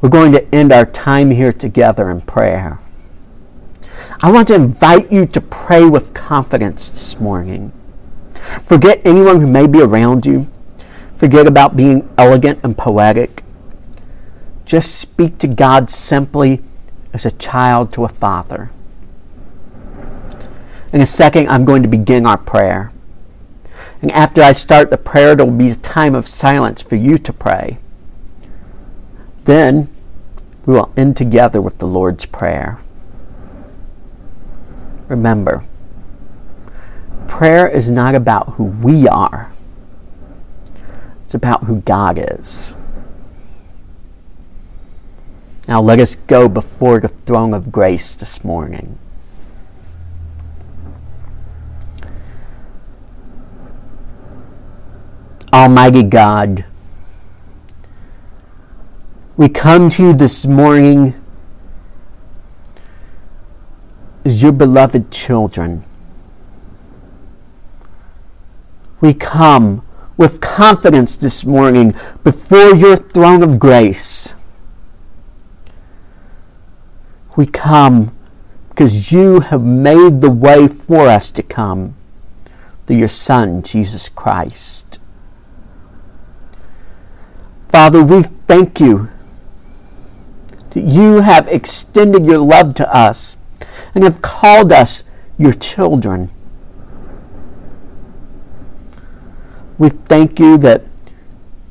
We're 0.02 0.10
going 0.10 0.34
to 0.34 0.44
end 0.54 0.74
our 0.74 0.86
time 0.86 1.32
here 1.32 1.54
together 1.54 2.12
in 2.12 2.20
prayer. 2.20 2.80
I 4.22 4.30
want 4.30 4.50
to 4.50 4.56
invite 4.56 5.10
you 5.10 5.26
to 5.28 5.40
pray 5.40 5.86
with 5.86 6.14
confidence 6.14 6.90
this 6.90 7.18
morning. 7.18 7.72
Forget 8.66 9.00
anyone 9.06 9.40
who 9.40 9.48
may 9.48 9.68
be 9.68 9.82
around 9.82 10.26
you. 10.26 10.52
Forget 11.16 11.48
about 11.48 11.78
being 11.78 12.10
elegant 12.18 12.60
and 12.62 12.78
poetic. 12.78 13.44
Just 14.66 14.96
speak 14.96 15.38
to 15.38 15.48
God 15.48 15.90
simply 15.90 16.62
as 17.14 17.26
a 17.26 17.32
child 17.32 17.94
to 17.94 18.04
a 18.04 18.10
father. 18.10 18.70
In 20.94 21.02
a 21.02 21.06
second, 21.06 21.48
I'm 21.50 21.64
going 21.64 21.84
to 21.84 21.90
begin 21.90 22.26
our 22.26 22.38
prayer. 22.38 22.92
And 24.02 24.12
after 24.12 24.42
I 24.42 24.52
start 24.52 24.90
the 24.90 24.98
prayer, 24.98 25.36
there 25.36 25.46
will 25.46 25.54
be 25.54 25.70
a 25.70 25.76
time 25.76 26.16
of 26.16 26.28
silence 26.28 26.82
for 26.82 26.96
you 26.96 27.18
to 27.20 27.32
pray. 27.32 27.78
Then 29.46 29.90
we 30.66 30.74
will 30.74 30.92
end 30.98 31.18
together 31.18 31.62
with 31.62 31.78
the 31.78 31.88
Lord's 31.88 32.26
Prayer. 32.26 32.80
Remember, 35.08 35.64
prayer 37.28 37.68
is 37.68 37.90
not 37.90 38.16
about 38.16 38.54
who 38.54 38.66
we 38.66 39.08
are, 39.08 39.52
it's 41.24 41.34
about 41.34 41.66
who 41.66 41.82
God 41.82 42.20
is. 42.20 42.76
Now 45.68 45.82
let 45.82 46.00
us 46.00 46.16
go 46.16 46.50
before 46.50 47.00
the 47.00 47.08
throne 47.08 47.54
of 47.54 47.72
grace 47.72 48.16
this 48.16 48.44
morning. 48.44 48.98
Almighty 55.54 56.04
God, 56.04 56.64
we 59.36 59.50
come 59.50 59.90
to 59.90 60.04
you 60.04 60.14
this 60.14 60.46
morning 60.46 61.14
as 64.24 64.42
your 64.42 64.54
beloved 64.54 65.12
children. 65.12 65.84
We 69.02 69.14
come 69.14 69.86
with 70.16 70.40
confidence 70.40 71.18
this 71.18 71.44
morning 71.44 71.96
before 72.24 72.74
your 72.74 72.96
throne 72.96 73.44
of 73.44 73.60
grace. 73.60 74.34
We 77.36 77.46
come 77.46 78.16
because 78.70 79.12
you 79.12 79.42
have 79.42 79.64
made 79.64 80.22
the 80.22 80.32
way 80.32 80.70
for 80.70 81.08
us 81.08 81.30
to 81.32 81.44
come 81.44 81.96
through 82.88 82.98
your 82.98 83.10
Son, 83.10 83.64
Jesus 83.64 84.08
Christ. 84.08 85.00
Father, 87.72 88.04
we 88.04 88.24
thank 88.24 88.82
you 88.82 89.10
that 90.72 90.82
you 90.82 91.22
have 91.22 91.48
extended 91.48 92.26
your 92.26 92.40
love 92.40 92.76
to 92.76 92.96
us 92.96 93.38
and 93.96 94.04
have 94.04 94.22
called 94.22 94.74
us 94.74 95.06
your 95.38 95.54
children. 95.54 96.30
We 99.78 99.88
thank 99.88 100.38
you 100.38 100.58
that 100.58 100.84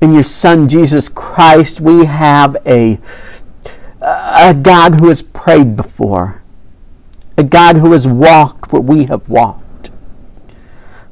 in 0.00 0.14
your 0.14 0.22
Son 0.22 0.68
Jesus 0.68 1.10
Christ 1.10 1.82
we 1.82 2.06
have 2.06 2.56
a, 2.66 2.98
a 4.00 4.56
God 4.60 4.94
who 4.94 5.08
has 5.08 5.20
prayed 5.20 5.76
before, 5.76 6.42
a 7.36 7.44
God 7.44 7.76
who 7.76 7.92
has 7.92 8.08
walked 8.08 8.72
where 8.72 8.80
we 8.80 9.04
have 9.04 9.28
walked, 9.28 9.90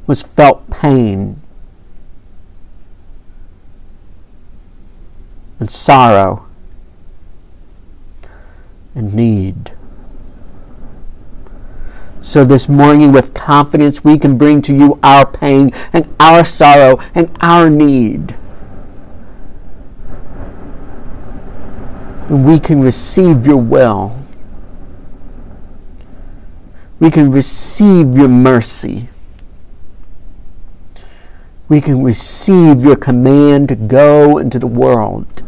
who 0.07 0.13
has 0.13 0.23
felt 0.23 0.71
pain, 0.71 1.43
and 5.59 5.71
sorrow 5.71 6.47
and 8.95 9.15
need. 9.15 9.73
So 12.21 12.45
this 12.45 12.69
morning, 12.69 13.13
with 13.13 13.33
confidence, 13.33 14.05
we 14.05 14.19
can 14.19 14.37
bring 14.37 14.61
to 14.63 14.75
you 14.75 14.99
our 15.03 15.25
pain 15.25 15.73
and 15.93 16.15
our 16.21 16.45
sorrow 16.45 17.01
and 17.15 17.31
our 17.41 17.71
need. 17.71 18.37
And 22.29 22.47
we 22.47 22.59
can 22.59 22.81
receive 22.81 23.47
your 23.47 23.57
will. 23.57 24.19
We 27.01 27.11
can 27.11 27.31
receive 27.31 28.17
your 28.17 28.29
mercy 28.29 29.09
we 31.69 31.81
can 31.81 32.03
receive 32.03 32.83
your 32.83 32.97
command 32.97 33.69
to 33.69 33.77
go 33.77 34.39
into 34.39 34.59
the 34.59 34.67
world 34.67 35.43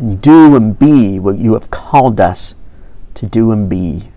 and 0.00 0.20
do 0.20 0.56
and 0.56 0.78
be 0.78 1.18
what 1.18 1.38
you 1.38 1.52
have 1.52 1.70
called 1.70 2.20
us 2.20 2.54
to 3.14 3.26
do 3.26 3.52
and 3.52 3.68
be. 3.68 4.10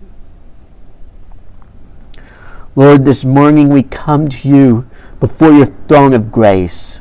Lord, 2.74 3.04
this 3.04 3.24
morning 3.24 3.68
we 3.68 3.82
come 3.82 4.28
to 4.28 4.48
you 4.48 4.88
before 5.20 5.52
your 5.52 5.66
throne 5.66 6.12
of 6.12 6.32
grace 6.32 7.00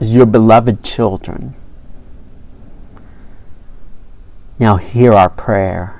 as 0.00 0.14
your 0.14 0.26
beloved 0.26 0.82
children. 0.82 1.54
Now 4.58 4.76
hear 4.76 5.12
our 5.12 5.30
prayer. 5.30 5.99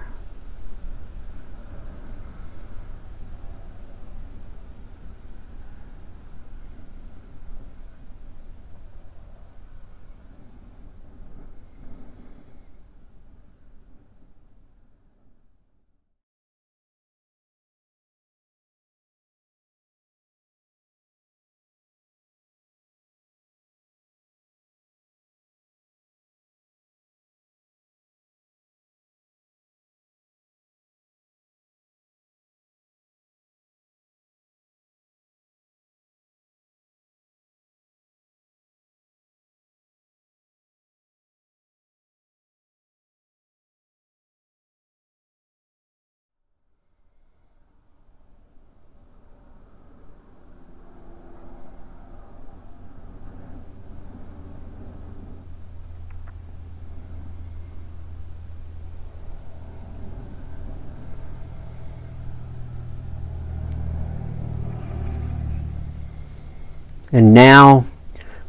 And 67.12 67.35
now, 67.35 67.87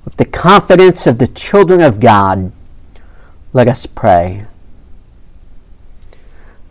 with 0.06 0.18
the 0.18 0.26
confidence 0.26 1.08
of 1.08 1.18
the 1.18 1.28
children 1.28 1.82
of 1.82 2.00
God, 2.00 2.52
let 3.54 3.68
us 3.68 3.86
pray. 3.86 4.46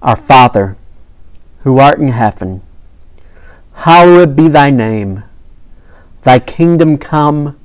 Our 0.01 0.17
Father, 0.17 0.77
who 1.63 1.79
art 1.79 1.99
in 1.99 2.09
heaven, 2.09 2.63
hallowed 3.75 4.37
be 4.37 4.49
thy 4.49 4.71
name. 4.71 5.25
Thy 6.23 6.39
kingdom 6.39 6.97
come, 6.97 7.59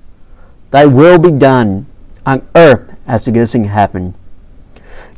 thy 0.72 0.86
will 0.86 1.20
be 1.20 1.32
done, 1.32 1.86
on 2.26 2.48
earth 2.56 2.96
as 3.06 3.28
it 3.28 3.38
is 3.38 3.54
in 3.54 3.66
heaven. 3.66 4.16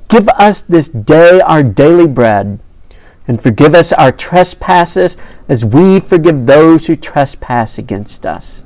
Give 0.10 0.28
us 0.30 0.62
this 0.62 0.90
day 0.90 1.40
our 1.42 1.64
daily 1.64 2.08
bread, 2.08 2.60
and 3.28 3.42
forgive 3.42 3.74
us 3.74 3.94
our 3.94 4.12
trespasses 4.12 5.18
as 5.48 5.64
we 5.64 6.00
forgive 6.00 6.46
those 6.46 6.88
who 6.88 6.96
trespass 6.96 7.78
against 7.78 8.26
us 8.26 8.66